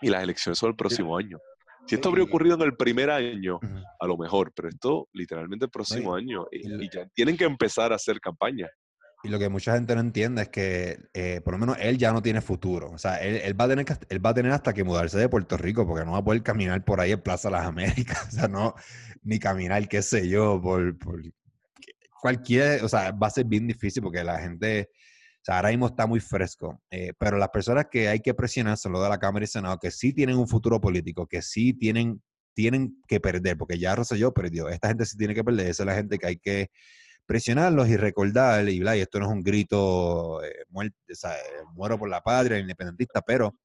Y 0.00 0.10
las 0.10 0.22
elecciones 0.22 0.58
son 0.58 0.70
el 0.70 0.76
próximo 0.76 1.16
año. 1.16 1.38
Si 1.86 1.96
esto 1.96 2.08
habría 2.08 2.24
ocurrido 2.24 2.54
en 2.56 2.62
el 2.62 2.76
primer 2.76 3.10
año, 3.10 3.58
a 4.00 4.06
lo 4.06 4.16
mejor, 4.16 4.52
pero 4.54 4.68
esto 4.68 5.08
literalmente 5.12 5.66
el 5.66 5.70
próximo 5.70 6.14
año, 6.14 6.46
y, 6.50 6.88
ya 6.90 7.06
tienen 7.14 7.36
que 7.36 7.44
empezar 7.44 7.92
a 7.92 7.96
hacer 7.96 8.20
campaña. 8.20 8.68
Y 9.24 9.28
lo 9.28 9.38
que 9.38 9.48
mucha 9.48 9.74
gente 9.74 9.94
no 9.94 10.00
entiende 10.00 10.42
es 10.42 10.48
que, 10.48 10.98
eh, 11.14 11.40
por 11.44 11.54
lo 11.54 11.58
menos, 11.58 11.76
él 11.80 11.96
ya 11.96 12.12
no 12.12 12.22
tiene 12.22 12.40
futuro. 12.40 12.90
O 12.90 12.98
sea, 12.98 13.16
él, 13.16 13.58
va 13.58 13.66
a 13.66 13.68
tener 13.68 13.84
que, 13.84 13.94
él 14.08 14.24
va 14.24 14.30
a 14.30 14.34
tener 14.34 14.50
hasta 14.50 14.72
que 14.72 14.82
mudarse 14.82 15.16
de 15.16 15.28
Puerto 15.28 15.56
Rico, 15.56 15.86
porque 15.86 16.04
no 16.04 16.12
va 16.12 16.18
a 16.18 16.24
poder 16.24 16.42
caminar 16.42 16.84
por 16.84 17.00
ahí 17.00 17.12
en 17.12 17.20
Plaza 17.20 17.50
Las 17.50 17.66
Américas. 17.66 18.26
O 18.28 18.30
sea, 18.32 18.48
no, 18.48 18.74
ni 19.22 19.38
caminar, 19.38 19.86
qué 19.86 20.02
sé 20.02 20.28
yo, 20.28 20.60
por, 20.60 20.98
por 20.98 21.22
cualquier, 22.20 22.84
o 22.84 22.88
sea, 22.88 23.12
va 23.12 23.26
a 23.26 23.30
ser 23.30 23.44
bien 23.44 23.66
difícil 23.66 24.02
porque 24.02 24.24
la 24.24 24.40
gente, 24.40 24.90
sea, 25.44 25.56
ahora 25.56 25.70
mismo 25.70 25.86
está 25.86 26.06
muy 26.06 26.20
fresco. 26.20 26.80
Eh, 26.90 27.12
pero 27.18 27.36
las 27.38 27.48
personas 27.48 27.86
que 27.90 28.08
hay 28.08 28.20
que 28.20 28.34
presionar 28.34 28.76
son 28.78 28.92
los 28.92 29.02
de 29.02 29.08
la 29.08 29.18
Cámara 29.18 29.44
y 29.44 29.48
Senado, 29.48 29.78
que 29.78 29.90
sí 29.90 30.12
tienen 30.12 30.36
un 30.36 30.48
futuro 30.48 30.80
político, 30.80 31.26
que 31.26 31.42
sí 31.42 31.72
tienen, 31.74 32.22
tienen 32.54 33.02
que 33.08 33.20
perder, 33.20 33.56
porque 33.56 33.78
ya 33.78 33.94
Rosselló 33.96 34.32
perdió. 34.32 34.68
Esta 34.68 34.88
gente 34.88 35.04
sí 35.06 35.16
tiene 35.16 35.34
que 35.34 35.44
perder. 35.44 35.66
Esa 35.66 35.82
es 35.82 35.86
la 35.86 35.94
gente 35.94 36.18
que 36.18 36.26
hay 36.26 36.36
que 36.36 36.70
presionarlos 37.26 37.88
y 37.88 37.96
recordarles, 37.96 38.74
y, 38.74 38.80
bla, 38.80 38.96
y 38.96 39.00
esto 39.00 39.18
no 39.18 39.26
es 39.26 39.32
un 39.32 39.42
grito, 39.42 40.42
eh, 40.44 40.64
muero 41.74 41.98
por 41.98 42.08
la 42.08 42.20
patria, 42.20 42.58
independentista, 42.58 43.22
pero, 43.22 43.56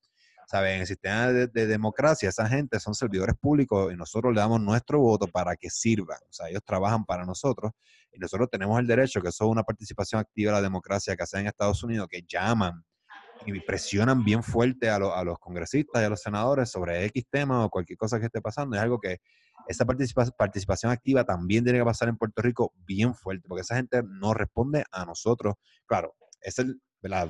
¿sabes? 0.48 0.76
En 0.76 0.82
el 0.82 0.88
sistema 0.88 1.28
de, 1.28 1.68
democracia, 1.68 2.30
esa 2.30 2.48
gente 2.48 2.80
son 2.80 2.96
servidores 2.96 3.36
públicos 3.36 3.92
y 3.92 3.96
nosotros 3.96 4.34
le 4.34 4.40
damos 4.40 4.62
nuestro 4.62 5.00
voto 5.00 5.28
para 5.28 5.56
que 5.56 5.70
sirvan, 5.70 6.20
o 6.30 6.34
sea, 6.34 6.50
ellos 6.50 6.62
trabajan 6.66 7.06
para 7.06 7.26
nosotros 7.26 7.72
y 8.18 8.20
nosotros 8.20 8.50
tenemos 8.52 8.80
el 8.80 8.88
derecho, 8.88 9.22
que 9.22 9.30
eso 9.30 9.46
es 9.46 9.52
una 9.52 9.64
participación 9.64 10.20
activa 10.20 10.52
de 10.52 10.58
la 10.58 10.62
democracia 10.62 11.16
que 11.16 11.24
hacen 11.24 11.42
en 11.42 11.48
Estados 11.48 11.84
Unidos, 11.84 12.08
que 12.10 12.24
llaman 12.28 12.84
y 13.46 13.60
presionan 13.62 14.24
bien 14.24 14.42
fuerte 14.42 14.90
a, 14.90 14.98
los 15.00 15.40
congresistas 15.40 16.02
y 16.02 16.06
a 16.06 16.10
los 16.10 16.22
senadores 16.22 16.72
sobre 16.72 17.06
X 17.06 17.26
tema 17.30 17.64
o 17.64 17.70
cualquier 17.70 17.98
cosa 17.98 18.20
que 18.20 18.26
esté 18.26 18.42
pasando, 18.42 18.76
es 18.76 18.82
algo 18.82 19.00
que 19.00 19.20
esa 19.68 19.86
participación 19.86 20.92
activa 20.92 21.24
también 21.24 21.64
tiene 21.64 21.80
que 21.80 21.86
pasar 21.86 22.10
en 22.10 22.18
Puerto 22.18 22.42
Rico 22.42 22.74
bien 22.86 23.14
fuerte, 23.14 23.48
porque 23.48 23.62
esa 23.62 23.76
gente 23.76 24.02
no 24.04 24.34
responde 24.34 24.84
a 24.92 25.06
nosotros. 25.06 25.56
Claro, 25.86 26.16
es 26.42 26.58
el, 26.60 26.82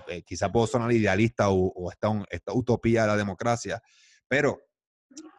eh, 0.08 0.24
quizá 0.26 0.52
puedo 0.52 0.68
sonar 0.68 0.92
idealista 0.92 1.50
o, 1.50 1.92
esta, 1.92 2.54
utopía 2.54 3.02
de 3.02 3.08
la 3.08 3.18
democracia, 3.18 3.82
pero 4.28 4.62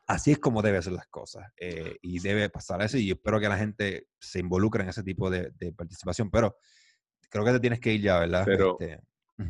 así 0.08 0.32
es 0.32 0.38
como 0.38 0.62
deben 0.62 0.82
ser 0.82 0.94
las 0.94 1.06
cosas 1.06 1.44
eh, 1.56 1.96
y 2.02 2.18
debe 2.18 2.48
pasar 2.48 2.82
eso 2.82 2.98
y 2.98 3.10
espero 3.10 3.38
que 3.38 3.48
la 3.48 3.58
gente 3.58 4.08
se 4.18 4.40
involucre 4.40 4.82
en 4.82 4.88
ese 4.88 5.02
tipo 5.02 5.30
de, 5.30 5.52
participación, 5.76 6.30
pero 6.30 6.56
creo 7.30 7.44
que 7.44 7.52
te 7.52 7.60
tienes 7.60 7.80
que 7.80 7.92
ir 7.92 8.00
ya, 8.00 8.18
¿verdad? 8.18 8.42
Pero 8.44 8.76
este, 8.80 9.00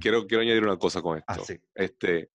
quiero, 0.00 0.26
quiero 0.26 0.42
añadir 0.42 0.64
una 0.64 0.76
cosa 0.76 1.00
con 1.00 1.22
ah, 1.26 1.36
esto. 1.36 1.54
Este, 1.74 2.30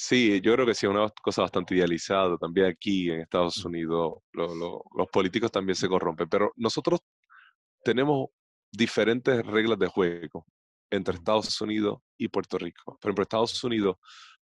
Sí, 0.00 0.40
yo 0.42 0.54
creo 0.54 0.64
que 0.64 0.74
sí, 0.74 0.86
una 0.86 1.10
cosa 1.10 1.42
bastante 1.42 1.74
idealizada. 1.74 2.38
También 2.38 2.68
aquí 2.68 3.10
en 3.10 3.22
Estados 3.22 3.64
Unidos 3.64 4.18
los 4.32 5.08
políticos 5.12 5.50
también 5.50 5.74
se 5.74 5.88
corrompen, 5.88 6.28
pero 6.28 6.52
nosotros 6.54 7.00
tenemos 7.82 8.28
diferentes 8.70 9.44
reglas 9.44 9.76
de 9.76 9.88
juego 9.88 10.46
entre 10.88 11.16
Estados 11.16 11.60
Unidos 11.60 11.98
y 12.16 12.28
Puerto 12.28 12.58
Rico. 12.58 12.96
Por 13.00 13.08
ejemplo, 13.08 13.22
Estados 13.24 13.64
Unidos, 13.64 13.96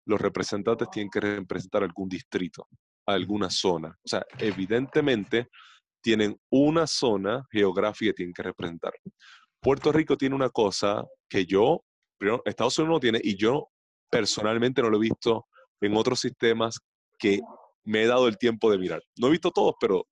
los 0.07 0.21
representantes 0.21 0.89
tienen 0.91 1.11
que 1.11 1.21
representar 1.21 1.83
algún 1.83 2.09
distrito, 2.09 2.69
alguna 3.07 3.51
zona. 3.51 3.89
O 3.89 4.09
sea, 4.09 4.25
evidentemente 4.39 5.49
tienen 6.01 6.39
una 6.51 6.87
zona 6.87 7.45
geográfica 7.51 8.11
que 8.11 8.15
tienen 8.15 8.33
que 8.33 8.45
representar. 8.45 8.93
Puerto 9.61 9.91
Rico 9.91 10.17
tiene 10.17 10.35
una 10.35 10.51
cosa 10.51 11.05
que 11.29 11.45
yo, 11.45 11.83
primero, 12.17 12.43
Estados 12.45 12.79
Unidos 12.79 12.97
no 12.97 13.01
tiene 13.01 13.21
y 13.23 13.37
yo 13.37 13.69
personalmente 14.09 14.81
no 14.83 14.91
lo 14.91 14.99
he 14.99 15.01
visto 15.01 15.47
en 15.81 15.97
otros 15.97 16.21
sistemas 16.21 16.79
que 17.19 17.41
me 17.85 18.03
he 18.03 18.07
dado 18.07 18.29
el 18.29 18.39
tiempo 18.39 18.71
de 18.71 18.79
mirar. 18.79 19.03
No 19.17 19.27
he 19.27 19.33
visto 19.33 19.51
todos, 19.51 19.75
pero 19.81 20.07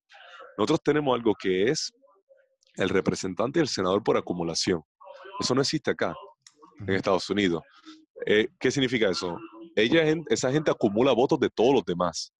nosotros 0.58 0.80
tenemos 0.82 1.14
algo 1.14 1.34
que 1.34 1.70
es 1.70 1.92
el 2.74 2.88
representante 2.88 3.60
y 3.60 3.62
el 3.62 3.68
senador 3.68 4.02
por 4.02 4.16
acumulación. 4.16 4.82
Eso 5.38 5.54
no 5.54 5.60
existe 5.60 5.92
acá, 5.92 6.14
en 6.80 6.94
Estados 6.94 7.28
Unidos. 7.30 7.62
Eh, 8.26 8.48
¿Qué 8.58 8.70
significa 8.70 9.08
eso? 9.08 9.38
Ella, 9.76 10.02
esa 10.28 10.52
gente 10.52 10.70
acumula 10.70 11.12
votos 11.12 11.40
de 11.40 11.50
todos 11.50 11.74
los 11.74 11.84
demás. 11.84 12.32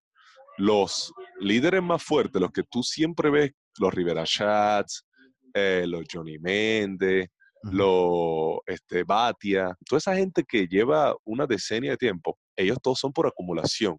Los 0.56 1.12
líderes 1.40 1.82
más 1.82 2.02
fuertes, 2.02 2.40
los 2.40 2.52
que 2.52 2.62
tú 2.62 2.82
siempre 2.82 3.30
ves, 3.30 3.52
los 3.78 3.92
Rivera 3.92 4.24
Chats, 4.24 5.04
eh, 5.52 5.84
los 5.86 6.04
Johnny 6.10 6.38
Méndez, 6.38 7.28
lo 7.62 8.62
este, 8.66 9.04
Batia, 9.04 9.74
toda 9.88 9.98
esa 9.98 10.14
gente 10.14 10.44
que 10.46 10.66
lleva 10.66 11.14
una 11.24 11.46
decenia 11.46 11.92
de 11.92 11.96
tiempo, 11.96 12.38
ellos 12.56 12.78
todos 12.82 12.98
son 12.98 13.12
por 13.12 13.26
acumulación. 13.26 13.98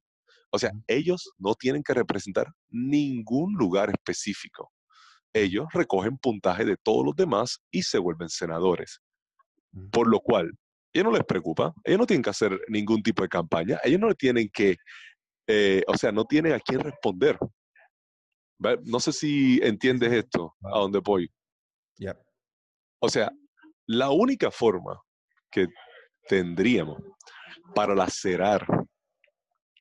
O 0.52 0.60
sea, 0.60 0.72
ellos 0.88 1.32
no 1.38 1.56
tienen 1.56 1.84
que 1.84 1.94
representar 1.94 2.48
ningún 2.70 3.56
lugar 3.56 3.90
específico. 3.90 4.72
Ellos 5.34 5.68
recogen 5.74 6.18
puntaje 6.18 6.64
de 6.64 6.78
todos 6.78 7.06
los 7.06 7.16
demás 7.16 7.60
y 7.72 7.84
se 7.84 7.98
vuelven 7.98 8.30
senadores. 8.30 9.02
Por 9.92 10.08
lo 10.08 10.22
cual, 10.22 10.54
ellos 10.96 11.12
no 11.12 11.18
les 11.18 11.26
preocupa, 11.26 11.74
ellos 11.84 12.00
no 12.00 12.06
tienen 12.06 12.24
que 12.24 12.30
hacer 12.30 12.58
ningún 12.70 13.04
tipo 13.04 13.22
de 13.22 13.28
campaña, 13.28 13.80
ellos 13.84 14.00
no 14.00 14.14
tienen 14.16 14.50
que, 14.50 14.78
eh, 15.46 15.84
o 15.88 15.98
sea, 15.98 16.14
no 16.14 16.24
tienen 16.24 16.54
a 16.54 16.60
quién 16.60 16.80
responder. 16.80 17.38
No 18.86 19.02
sé 19.02 19.12
si 19.12 19.60
entiendes 19.62 20.14
esto, 20.14 20.56
a 20.64 20.80
dónde 20.80 21.02
voy. 21.04 21.30
O 23.02 23.10
sea, 23.10 23.30
la 23.88 24.10
única 24.10 24.50
forma 24.50 24.98
que 25.52 25.68
tendríamos 26.30 26.98
para 27.76 27.94
lacerar 27.94 28.66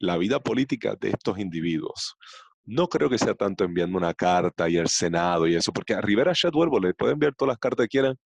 la 0.00 0.18
vida 0.18 0.40
política 0.40 0.96
de 1.00 1.10
estos 1.10 1.38
individuos, 1.38 2.16
no 2.64 2.88
creo 2.88 3.08
que 3.08 3.18
sea 3.18 3.34
tanto 3.34 3.62
enviando 3.62 3.96
una 3.96 4.14
carta 4.14 4.68
y 4.68 4.76
el 4.76 4.88
Senado 4.88 5.46
y 5.46 5.54
eso, 5.54 5.72
porque 5.72 5.94
a 5.94 6.00
Rivera 6.00 6.32
Chatwell 6.34 6.70
le 6.82 6.92
puede 6.92 7.12
enviar 7.12 7.34
todas 7.36 7.52
las 7.52 7.58
cartas 7.58 7.84
que 7.84 7.90
quieran, 7.90 8.16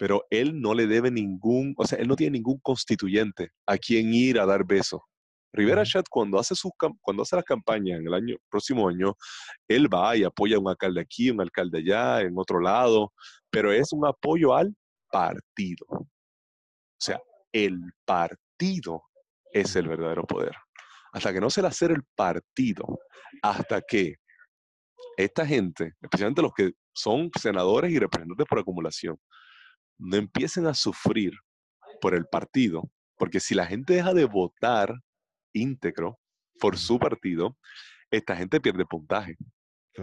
pero 0.00 0.26
él 0.30 0.58
no 0.58 0.72
le 0.72 0.86
debe 0.86 1.10
ningún, 1.10 1.74
o 1.76 1.86
sea, 1.86 1.98
él 1.98 2.08
no 2.08 2.16
tiene 2.16 2.38
ningún 2.38 2.58
constituyente 2.60 3.50
a 3.66 3.76
quien 3.76 4.14
ir 4.14 4.40
a 4.40 4.46
dar 4.46 4.64
beso. 4.64 5.04
Rivera 5.52 5.84
Chat 5.84 6.06
cuando 6.08 6.38
hace 6.38 6.54
sus 6.54 6.72
cuando 7.02 7.22
hace 7.22 7.36
las 7.36 7.44
campañas 7.44 8.00
en 8.00 8.06
el 8.06 8.14
año 8.14 8.36
próximo 8.48 8.88
año, 8.88 9.14
él 9.68 9.92
va 9.92 10.16
y 10.16 10.24
apoya 10.24 10.56
a 10.56 10.58
un 10.58 10.70
alcalde 10.70 11.02
aquí, 11.02 11.28
un 11.28 11.42
alcalde 11.42 11.80
allá, 11.80 12.22
en 12.22 12.32
otro 12.38 12.60
lado, 12.60 13.12
pero 13.50 13.70
es 13.72 13.92
un 13.92 14.06
apoyo 14.06 14.54
al 14.54 14.74
partido. 15.10 15.86
O 15.90 16.06
sea, 16.98 17.20
el 17.52 17.78
partido 18.06 19.02
es 19.52 19.76
el 19.76 19.86
verdadero 19.86 20.24
poder. 20.24 20.56
Hasta 21.12 21.30
que 21.30 21.42
no 21.42 21.50
se 21.50 21.60
le 21.60 21.68
hacer 21.68 21.90
el 21.90 22.04
partido, 22.16 23.00
hasta 23.42 23.82
que 23.82 24.14
esta 25.18 25.44
gente, 25.44 25.92
especialmente 26.00 26.40
los 26.40 26.54
que 26.54 26.72
son 26.94 27.30
senadores 27.38 27.92
y 27.92 27.98
representantes 27.98 28.46
por 28.46 28.60
acumulación, 28.60 29.18
no 30.00 30.16
empiecen 30.16 30.66
a 30.66 30.74
sufrir 30.74 31.32
por 32.00 32.14
el 32.14 32.26
partido, 32.26 32.90
porque 33.16 33.40
si 33.40 33.54
la 33.54 33.66
gente 33.66 33.94
deja 33.94 34.14
de 34.14 34.24
votar 34.24 34.94
íntegro 35.52 36.18
por 36.58 36.78
su 36.78 36.98
partido, 36.98 37.56
esta 38.10 38.34
gente 38.36 38.60
pierde 38.60 38.86
puntaje. 38.86 39.36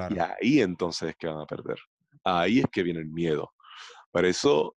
Y 0.09 0.19
ahí 0.19 0.61
entonces 0.61 1.09
es 1.09 1.15
que 1.15 1.27
van 1.27 1.41
a 1.41 1.45
perder. 1.45 1.77
Ahí 2.23 2.59
es 2.59 2.65
que 2.71 2.83
viene 2.83 2.99
el 2.99 3.07
miedo. 3.07 3.51
Por 4.11 4.25
eso 4.25 4.75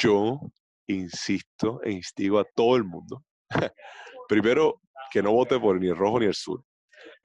yo 0.00 0.40
insisto 0.86 1.80
e 1.82 1.92
instigo 1.92 2.38
a 2.38 2.44
todo 2.54 2.76
el 2.76 2.84
mundo. 2.84 3.24
Primero, 4.28 4.80
que 5.10 5.22
no 5.22 5.32
vote 5.32 5.58
por 5.58 5.80
ni 5.80 5.88
el 5.88 5.96
rojo 5.96 6.20
ni 6.20 6.26
el 6.26 6.34
sur. 6.34 6.62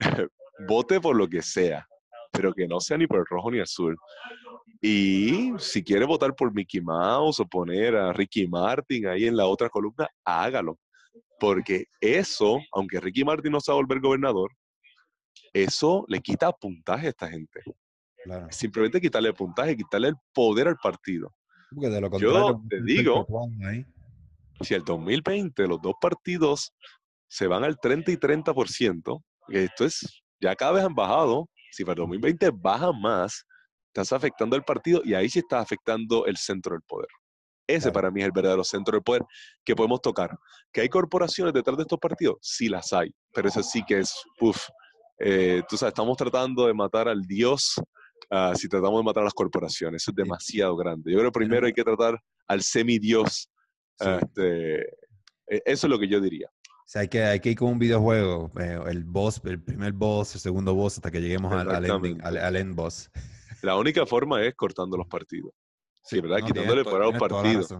vote 0.68 1.00
por 1.00 1.16
lo 1.16 1.28
que 1.28 1.42
sea, 1.42 1.86
pero 2.30 2.52
que 2.52 2.66
no 2.66 2.80
sea 2.80 2.96
ni 2.96 3.06
por 3.06 3.18
el 3.20 3.26
rojo 3.26 3.50
ni 3.50 3.58
el 3.58 3.66
sur. 3.66 3.96
Y 4.80 5.52
si 5.58 5.82
quiere 5.82 6.04
votar 6.06 6.34
por 6.34 6.54
Mickey 6.54 6.80
Mouse 6.80 7.40
o 7.40 7.46
poner 7.46 7.96
a 7.96 8.12
Ricky 8.12 8.46
Martin 8.46 9.06
ahí 9.08 9.26
en 9.26 9.36
la 9.36 9.46
otra 9.46 9.68
columna, 9.68 10.08
hágalo. 10.24 10.78
Porque 11.38 11.86
eso, 12.00 12.58
aunque 12.72 13.00
Ricky 13.00 13.24
Martin 13.24 13.52
no 13.52 13.60
se 13.60 13.72
va 13.72 13.78
a 13.78 13.80
volver 13.80 14.00
gobernador, 14.00 14.50
eso 15.52 16.04
le 16.08 16.20
quita 16.20 16.52
puntaje 16.52 17.06
a 17.06 17.10
esta 17.10 17.28
gente. 17.28 17.62
Simplemente 18.50 19.00
quitarle 19.00 19.32
puntaje, 19.32 19.76
quitarle 19.76 20.08
el 20.08 20.16
poder 20.32 20.68
al 20.68 20.76
partido. 20.76 21.34
Yo 22.18 22.60
te 22.68 22.82
digo, 22.82 23.26
si 24.60 24.74
el 24.74 24.84
2020 24.84 25.66
los 25.66 25.80
dos 25.80 25.94
partidos 26.00 26.74
se 27.28 27.46
van 27.46 27.64
al 27.64 27.78
30 27.78 28.12
y 28.12 28.16
30%, 28.16 29.22
esto 29.48 29.84
es, 29.84 30.22
ya 30.40 30.54
cada 30.56 30.72
vez 30.72 30.84
han 30.84 30.94
bajado, 30.94 31.48
si 31.70 31.84
para 31.84 31.94
el 31.94 32.08
2020 32.08 32.50
bajan 32.54 33.00
más, 33.00 33.44
estás 33.88 34.12
afectando 34.12 34.56
al 34.56 34.64
partido 34.64 35.02
y 35.04 35.14
ahí 35.14 35.28
sí 35.28 35.40
estás 35.40 35.62
afectando 35.62 36.26
el 36.26 36.36
centro 36.36 36.74
del 36.74 36.82
poder. 36.82 37.08
Ese 37.66 37.92
para 37.92 38.10
mí 38.10 38.20
es 38.20 38.26
el 38.26 38.32
verdadero 38.32 38.64
centro 38.64 38.96
del 38.96 39.02
poder 39.02 39.22
que 39.64 39.76
podemos 39.76 40.00
tocar. 40.00 40.36
¿Que 40.72 40.80
hay 40.80 40.88
corporaciones 40.88 41.54
detrás 41.54 41.76
de 41.76 41.82
estos 41.82 41.98
partidos? 41.98 42.38
Sí 42.40 42.68
las 42.68 42.92
hay, 42.92 43.14
pero 43.32 43.48
eso 43.48 43.62
sí 43.62 43.84
que 43.86 44.00
es, 44.00 44.12
uff, 44.40 44.68
eh, 45.18 45.62
tú 45.68 45.76
sabes, 45.76 45.92
estamos 45.92 46.16
tratando 46.16 46.66
de 46.66 46.74
matar 46.74 47.08
al 47.08 47.22
Dios 47.22 47.74
uh, 48.30 48.56
si 48.56 48.68
tratamos 48.68 49.00
de 49.00 49.04
matar 49.04 49.22
a 49.22 49.24
las 49.24 49.34
corporaciones. 49.34 50.02
Eso 50.02 50.10
es 50.10 50.16
demasiado 50.16 50.76
grande. 50.76 51.12
Yo 51.12 51.18
creo 51.18 51.30
que 51.30 51.38
primero 51.38 51.66
hay 51.66 51.72
que 51.72 51.84
tratar 51.84 52.18
al 52.48 52.62
semidios. 52.62 53.50
Este, 53.98 54.80
e, 55.46 55.62
eso 55.64 55.86
es 55.86 55.90
lo 55.90 55.98
que 55.98 56.08
yo 56.08 56.20
diría. 56.20 56.50
O 56.90 56.92
sea, 56.92 57.02
hay 57.02 57.08
que, 57.08 57.22
hay 57.22 57.38
que 57.38 57.50
ir 57.50 57.56
con 57.56 57.68
un 57.68 57.78
videojuego, 57.78 58.50
eh, 58.58 58.76
el 58.88 59.04
boss, 59.04 59.40
el 59.44 59.62
primer 59.62 59.92
boss, 59.92 60.34
el 60.34 60.40
segundo 60.40 60.74
boss, 60.74 60.96
hasta 60.96 61.08
que 61.08 61.20
lleguemos 61.20 61.52
al, 61.52 61.70
al, 61.70 62.56
end 62.56 62.74
boss. 62.74 63.08
La 63.62 63.76
única 63.76 64.04
forma 64.06 64.42
es 64.42 64.56
cortando 64.56 64.96
los 64.96 65.06
partidos. 65.06 65.52
Sí, 66.02 66.20
¿verdad? 66.20 66.38
Quitándole 66.44 66.82
poder 66.82 67.02
a 67.02 67.06
los 67.12 67.16
partidos. 67.16 67.72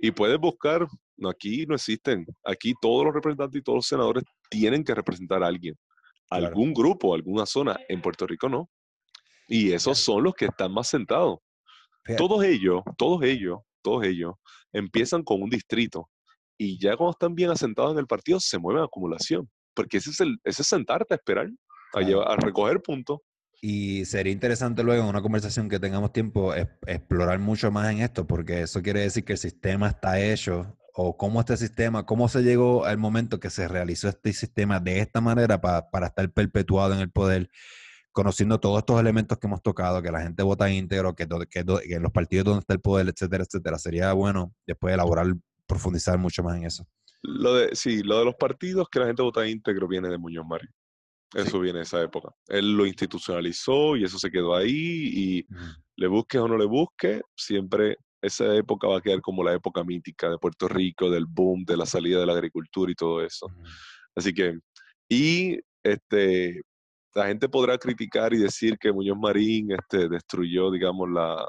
Y 0.00 0.10
puedes 0.10 0.36
buscar, 0.36 0.84
no, 1.16 1.28
aquí 1.28 1.64
no 1.64 1.76
existen, 1.76 2.26
aquí 2.42 2.74
todos 2.82 3.04
los 3.04 3.14
representantes 3.14 3.60
y 3.60 3.62
todos 3.62 3.76
los 3.76 3.86
senadores 3.86 4.24
tienen 4.50 4.82
que 4.82 4.96
representar 4.96 5.44
a 5.44 5.46
alguien 5.46 5.76
algún 6.28 6.74
grupo, 6.74 7.14
alguna 7.14 7.46
zona. 7.46 7.78
En 7.88 8.02
Puerto 8.02 8.26
Rico 8.26 8.48
no. 8.48 8.68
Y 9.46 9.70
esos 9.70 10.00
son 10.00 10.24
los 10.24 10.34
que 10.34 10.46
están 10.46 10.72
más 10.72 10.88
sentados. 10.88 11.38
Todos 12.18 12.42
ellos, 12.42 12.82
todos 12.98 13.22
ellos, 13.22 13.60
todos 13.80 14.04
ellos 14.04 14.34
empiezan 14.72 15.22
con 15.22 15.40
un 15.40 15.50
distrito 15.50 16.08
y 16.58 16.78
ya 16.78 16.96
cuando 16.96 17.12
están 17.12 17.34
bien 17.34 17.50
asentados 17.50 17.92
en 17.92 17.98
el 17.98 18.06
partido 18.06 18.40
se 18.40 18.58
mueven 18.58 18.82
a 18.82 18.86
acumulación. 18.86 19.48
Porque 19.74 19.98
ese 19.98 20.10
es, 20.10 20.20
el, 20.20 20.38
ese 20.44 20.62
es 20.62 20.68
sentarte 20.68 21.14
a 21.14 21.16
esperar, 21.16 21.48
a, 21.94 22.00
llevar, 22.00 22.30
a 22.30 22.36
recoger 22.36 22.80
puntos. 22.82 23.20
Y 23.60 24.04
sería 24.04 24.32
interesante 24.32 24.82
luego 24.82 25.04
en 25.04 25.08
una 25.08 25.22
conversación 25.22 25.68
que 25.68 25.78
tengamos 25.78 26.12
tiempo 26.12 26.52
explorar 26.86 27.38
mucho 27.38 27.70
más 27.70 27.90
en 27.92 28.00
esto, 28.00 28.26
porque 28.26 28.62
eso 28.62 28.82
quiere 28.82 29.00
decir 29.00 29.24
que 29.24 29.34
el 29.34 29.38
sistema 29.38 29.88
está 29.88 30.20
hecho 30.20 30.76
o 30.94 31.16
cómo 31.16 31.40
este 31.40 31.56
sistema, 31.56 32.04
cómo 32.04 32.28
se 32.28 32.42
llegó 32.42 32.84
al 32.84 32.98
momento 32.98 33.40
que 33.40 33.50
se 33.50 33.68
realizó 33.68 34.08
este 34.08 34.32
sistema 34.32 34.80
de 34.80 34.98
esta 34.98 35.20
manera 35.20 35.60
para, 35.60 36.06
estar 36.06 36.30
perpetuado 36.32 36.92
en 36.94 37.00
el 37.00 37.10
poder, 37.10 37.50
conociendo 38.12 38.60
todos 38.60 38.80
estos 38.80 39.00
elementos 39.00 39.38
que 39.38 39.46
hemos 39.46 39.62
tocado, 39.62 40.02
que 40.02 40.10
la 40.10 40.22
gente 40.22 40.42
vota 40.42 40.70
íntegro, 40.70 41.14
que, 41.14 41.26
que, 41.48 41.64
que 41.64 42.00
los 42.00 42.12
partidos 42.12 42.44
donde 42.44 42.60
está 42.60 42.74
el 42.74 42.80
poder, 42.80 43.08
etcétera, 43.08 43.44
etcétera. 43.44 43.78
Sería 43.78 44.12
bueno 44.12 44.54
después 44.66 44.92
elaborar, 44.92 45.26
profundizar 45.72 46.18
mucho 46.18 46.42
más 46.42 46.56
en 46.56 46.64
eso. 46.64 46.86
Lo 47.22 47.54
de, 47.54 47.74
sí, 47.74 48.02
lo 48.02 48.18
de 48.18 48.24
los 48.24 48.34
partidos 48.34 48.88
que 48.90 48.98
la 48.98 49.06
gente 49.06 49.22
vota 49.22 49.48
íntegro 49.48 49.86
viene 49.88 50.08
de 50.08 50.18
Muñoz 50.18 50.46
Marín. 50.46 50.70
Eso 51.34 51.60
viene 51.60 51.78
de 51.78 51.84
esa 51.84 52.02
época. 52.02 52.28
Él 52.48 52.76
lo 52.76 52.84
institucionalizó 52.84 53.96
y 53.96 54.04
eso 54.04 54.18
se 54.18 54.30
quedó 54.30 54.54
ahí 54.54 54.70
y 54.70 55.46
le 55.96 56.06
busques 56.06 56.40
o 56.40 56.48
no 56.48 56.58
le 56.58 56.66
busques, 56.66 57.22
siempre 57.34 57.96
esa 58.20 58.54
época 58.54 58.86
va 58.86 58.98
a 58.98 59.00
quedar 59.00 59.20
como 59.20 59.42
la 59.42 59.54
época 59.54 59.82
mítica 59.82 60.30
de 60.30 60.38
Puerto 60.38 60.68
Rico, 60.68 61.10
del 61.10 61.26
boom, 61.26 61.64
de 61.64 61.76
la 61.76 61.86
salida 61.86 62.20
de 62.20 62.26
la 62.26 62.34
agricultura 62.34 62.92
y 62.92 62.94
todo 62.94 63.24
eso. 63.24 63.46
Así 64.14 64.32
que, 64.32 64.58
y 65.08 65.58
este, 65.82 66.62
la 67.14 67.26
gente 67.26 67.48
podrá 67.48 67.78
criticar 67.78 68.32
y 68.32 68.38
decir 68.38 68.78
que 68.78 68.92
Muñoz 68.92 69.18
Marín 69.18 69.72
este, 69.72 70.08
destruyó, 70.08 70.70
digamos, 70.70 71.10
la, 71.10 71.44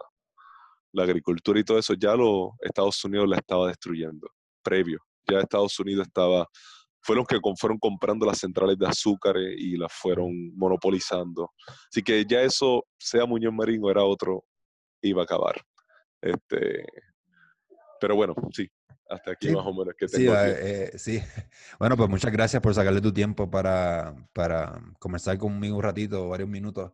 la 0.94 1.04
agricultura 1.04 1.60
y 1.60 1.64
todo 1.64 1.80
eso, 1.80 1.94
ya 1.96 2.16
los 2.16 2.52
Estados 2.62 3.04
Unidos 3.04 3.28
la 3.28 3.38
estaba 3.38 3.68
destruyendo, 3.68 4.28
previo. 4.64 5.00
Ya 5.30 5.40
Estados 5.40 5.78
Unidos 5.80 6.08
estaba, 6.08 6.48
fueron 7.02 7.26
que 7.26 7.40
fueron 7.58 7.80
comprando 7.80 8.26
las 8.26 8.40
centrales 8.40 8.78
de 8.78 8.88
azúcar 8.88 9.36
y 9.38 9.76
las 9.78 9.92
fueron 9.92 10.56
monopolizando. 10.56 11.52
Así 11.90 12.02
que 12.04 12.26
ya 12.26 12.42
eso, 12.42 12.86
sea 12.98 13.26
Muñoz 13.26 13.54
Marín 13.54 13.84
o 13.84 13.90
era 13.90 14.04
otro, 14.04 14.46
iba 15.02 15.22
a 15.22 15.26
acabar. 15.26 15.56
Este, 16.22 16.86
pero 18.00 18.16
bueno, 18.16 18.36
sí, 18.52 18.70
hasta 19.10 19.32
aquí 19.32 19.50
más 19.50 19.66
o 19.66 19.74
menos 19.74 19.94
que 19.98 20.08
tengo. 20.08 20.34
Eh, 20.36 20.92
eh, 20.94 20.98
sí, 20.98 21.22
bueno, 21.80 21.98
pues 21.98 22.10
muchas 22.10 22.32
gracias 22.32 22.62
por 22.62 22.74
sacarle 22.74 23.02
tu 23.02 23.14
tiempo 23.14 23.50
para, 23.50 24.16
para 24.34 24.80
conversar 25.00 25.38
conmigo 25.38 25.78
un 25.78 25.84
ratito, 25.84 26.30
varios 26.30 26.50
minutos. 26.50 26.92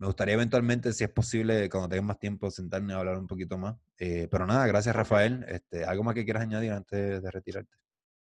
Me 0.00 0.06
gustaría 0.06 0.32
eventualmente, 0.32 0.94
si 0.94 1.04
es 1.04 1.10
posible, 1.10 1.68
cuando 1.68 1.90
tengas 1.90 2.06
más 2.06 2.18
tiempo, 2.18 2.50
sentarme 2.50 2.94
a 2.94 3.00
hablar 3.00 3.18
un 3.18 3.26
poquito 3.26 3.58
más. 3.58 3.76
Eh, 3.98 4.28
pero 4.30 4.46
nada, 4.46 4.66
gracias 4.66 4.96
Rafael. 4.96 5.44
Este, 5.46 5.84
¿Algo 5.84 6.02
más 6.02 6.14
que 6.14 6.24
quieras 6.24 6.42
añadir 6.42 6.72
antes 6.72 7.22
de 7.22 7.30
retirarte? 7.30 7.76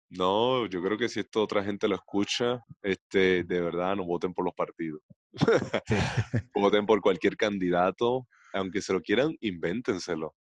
No, 0.09 0.67
yo 0.67 0.83
creo 0.83 0.95
que 0.95 1.09
si 1.09 1.21
esto 1.21 1.41
otra 1.41 1.63
gente 1.63 1.87
lo 1.87 1.95
escucha, 1.95 2.63
este, 2.83 3.43
de 3.43 3.61
verdad 3.61 3.95
no 3.95 4.05
voten 4.05 4.31
por 4.31 4.45
los 4.45 4.53
partidos. 4.53 5.01
voten 6.53 6.85
por 6.85 7.01
cualquier 7.01 7.35
candidato, 7.35 8.27
aunque 8.53 8.83
se 8.83 8.93
lo 8.93 9.01
quieran, 9.01 9.35
invéntenselo. 9.39 10.35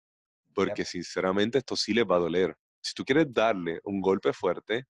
Porque 0.52 0.84
sinceramente 0.84 1.56
esto 1.56 1.74
sí 1.74 1.94
les 1.94 2.04
va 2.04 2.16
a 2.16 2.20
doler. 2.20 2.54
Si 2.82 2.92
tú 2.92 3.02
quieres 3.02 3.32
darle 3.32 3.80
un 3.84 4.02
golpe 4.02 4.34
fuerte, 4.34 4.84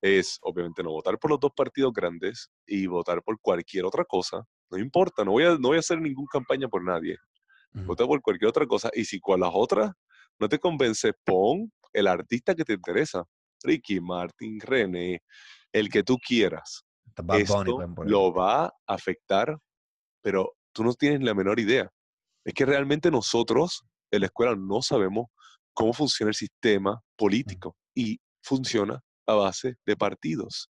es 0.00 0.38
obviamente 0.42 0.84
no 0.84 0.90
votar 0.90 1.18
por 1.18 1.32
los 1.32 1.40
dos 1.40 1.50
partidos 1.56 1.92
grandes 1.92 2.52
y 2.66 2.86
votar 2.86 3.20
por 3.24 3.40
cualquier 3.40 3.84
otra 3.84 4.04
cosa. 4.04 4.46
No 4.72 4.78
importa, 4.78 5.22
no 5.22 5.32
voy 5.32 5.44
a, 5.44 5.50
no 5.50 5.68
voy 5.68 5.76
a 5.76 5.80
hacer 5.80 6.00
ninguna 6.00 6.28
campaña 6.32 6.66
por 6.66 6.82
nadie. 6.82 7.18
Vota 7.74 8.06
por 8.06 8.22
cualquier 8.22 8.48
otra 8.48 8.66
cosa. 8.66 8.90
Y 8.94 9.04
si 9.04 9.20
con 9.20 9.40
las 9.40 9.50
otras 9.52 9.92
no 10.38 10.48
te 10.48 10.58
convence, 10.58 11.12
pon 11.24 11.70
el 11.92 12.06
artista 12.06 12.54
que 12.54 12.64
te 12.64 12.72
interesa. 12.72 13.22
Ricky, 13.62 14.00
Martin, 14.00 14.58
René, 14.60 15.22
el 15.72 15.90
que 15.90 16.02
tú 16.02 16.18
quieras. 16.18 16.84
Esto 17.34 17.94
lo 18.04 18.32
va 18.32 18.64
a 18.64 18.72
afectar, 18.86 19.58
pero 20.22 20.54
tú 20.72 20.84
no 20.84 20.94
tienes 20.94 21.22
la 21.22 21.34
menor 21.34 21.60
idea. 21.60 21.90
Es 22.42 22.54
que 22.54 22.64
realmente 22.64 23.10
nosotros 23.10 23.84
en 24.10 24.20
la 24.20 24.26
escuela 24.26 24.56
no 24.56 24.80
sabemos 24.80 25.26
cómo 25.74 25.92
funciona 25.92 26.30
el 26.30 26.34
sistema 26.34 26.98
político 27.16 27.76
y 27.94 28.18
funciona 28.42 29.00
a 29.26 29.34
base 29.34 29.76
de 29.84 29.96
partidos. 29.96 30.70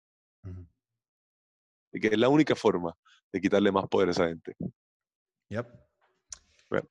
Que 1.92 2.08
es 2.08 2.18
la 2.18 2.28
única 2.28 2.54
forma 2.54 2.94
de 3.36 3.40
quitarle 3.42 3.70
más 3.70 3.86
poder 3.88 4.08
a 4.08 4.10
esa 4.12 4.28
gente. 4.28 4.54
Yep. 5.50 5.66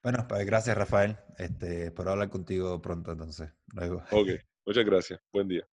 Bueno, 0.03 0.25
pues 0.27 0.45
gracias 0.45 0.77
Rafael. 0.77 1.17
Este, 1.37 1.91
por 1.91 2.07
hablar 2.07 2.29
contigo 2.29 2.81
pronto 2.81 3.11
entonces. 3.11 3.51
Luego. 3.73 4.03
Ok, 4.11 4.29
muchas 4.65 4.85
gracias. 4.85 5.19
Buen 5.33 5.47
día. 5.47 5.67